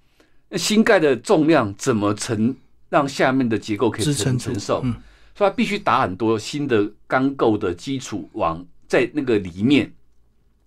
[0.49, 2.57] 那新盖的重量怎么承
[2.89, 4.81] 让下面的结构可以承承受？
[4.85, 4.95] 嗯，
[5.35, 9.93] 所以它必须打很多新的钢构的基础往在那个里面，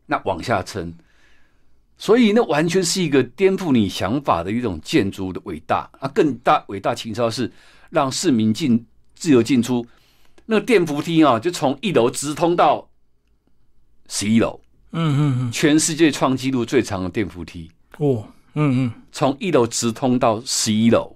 [0.05, 0.93] 那往下撑，
[1.97, 6.07] 所以那完全是一个颠覆你想法的一种建筑的伟大啊！
[6.09, 7.51] 更大伟大情操是
[7.89, 8.86] 让市民进
[9.16, 9.86] 自由进出。
[10.45, 12.89] 那个电扶梯啊，就从一楼直通到
[14.09, 14.59] 十一楼。
[14.91, 17.72] 嗯嗯嗯，全世界创纪录最长的电扶梯。
[17.97, 21.16] 哦，嗯嗯，从一楼直通到十一楼，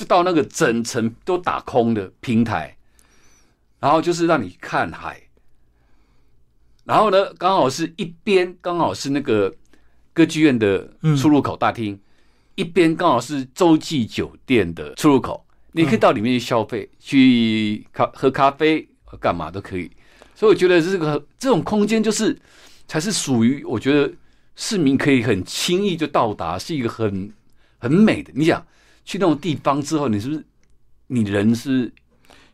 [0.00, 2.74] 就到那个整层都打空的平台，
[3.78, 5.20] 然后就是让你看海。
[6.84, 9.54] 然后呢，刚好是一边刚好是那个
[10.14, 10.88] 歌剧院的
[11.18, 12.00] 出入口大厅，
[12.54, 15.44] 一边刚好是洲际酒店的出入口。
[15.72, 18.88] 你可以到里面去消费，去咖喝咖啡，
[19.20, 19.90] 干嘛都可以。
[20.34, 22.34] 所以我觉得这个这种空间就是
[22.88, 24.10] 才是属于我觉得
[24.56, 27.30] 市民可以很轻易就到达，是一个很
[27.76, 28.32] 很美的。
[28.34, 28.66] 你想
[29.10, 30.44] 去那种地方之后，你是不是
[31.08, 31.92] 你人是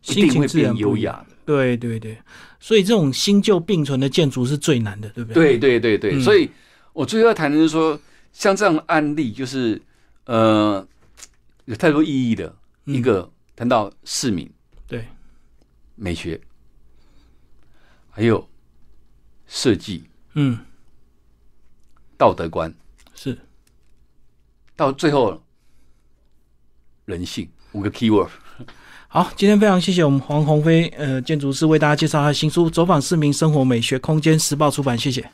[0.07, 1.37] 一定会变优雅的？
[1.45, 2.17] 对对对，
[2.59, 5.59] 所以这种新旧并存的建筑是最难的，对不对？
[5.59, 6.49] 对对对对，所以
[6.95, 8.01] 我最后要谈的是说，
[8.33, 9.79] 像这样的案例，就是
[10.25, 10.89] 呃，
[11.67, 12.57] 有太多意义的。
[12.87, 14.51] 一个谈到市民，
[14.87, 15.05] 对。
[15.95, 16.41] 美学，
[18.09, 18.49] 还有
[19.47, 20.59] 设计，嗯，
[22.17, 22.73] 道德观。
[23.15, 23.37] 是。
[24.75, 25.43] 到最后
[27.07, 28.29] 人性五个 key word。
[29.09, 35.31] 好，今天非常谢谢我们黄鸿飞呃建筑师为大家介绍他的新书《走访市民生活美学空间》，时报出版，谢谢。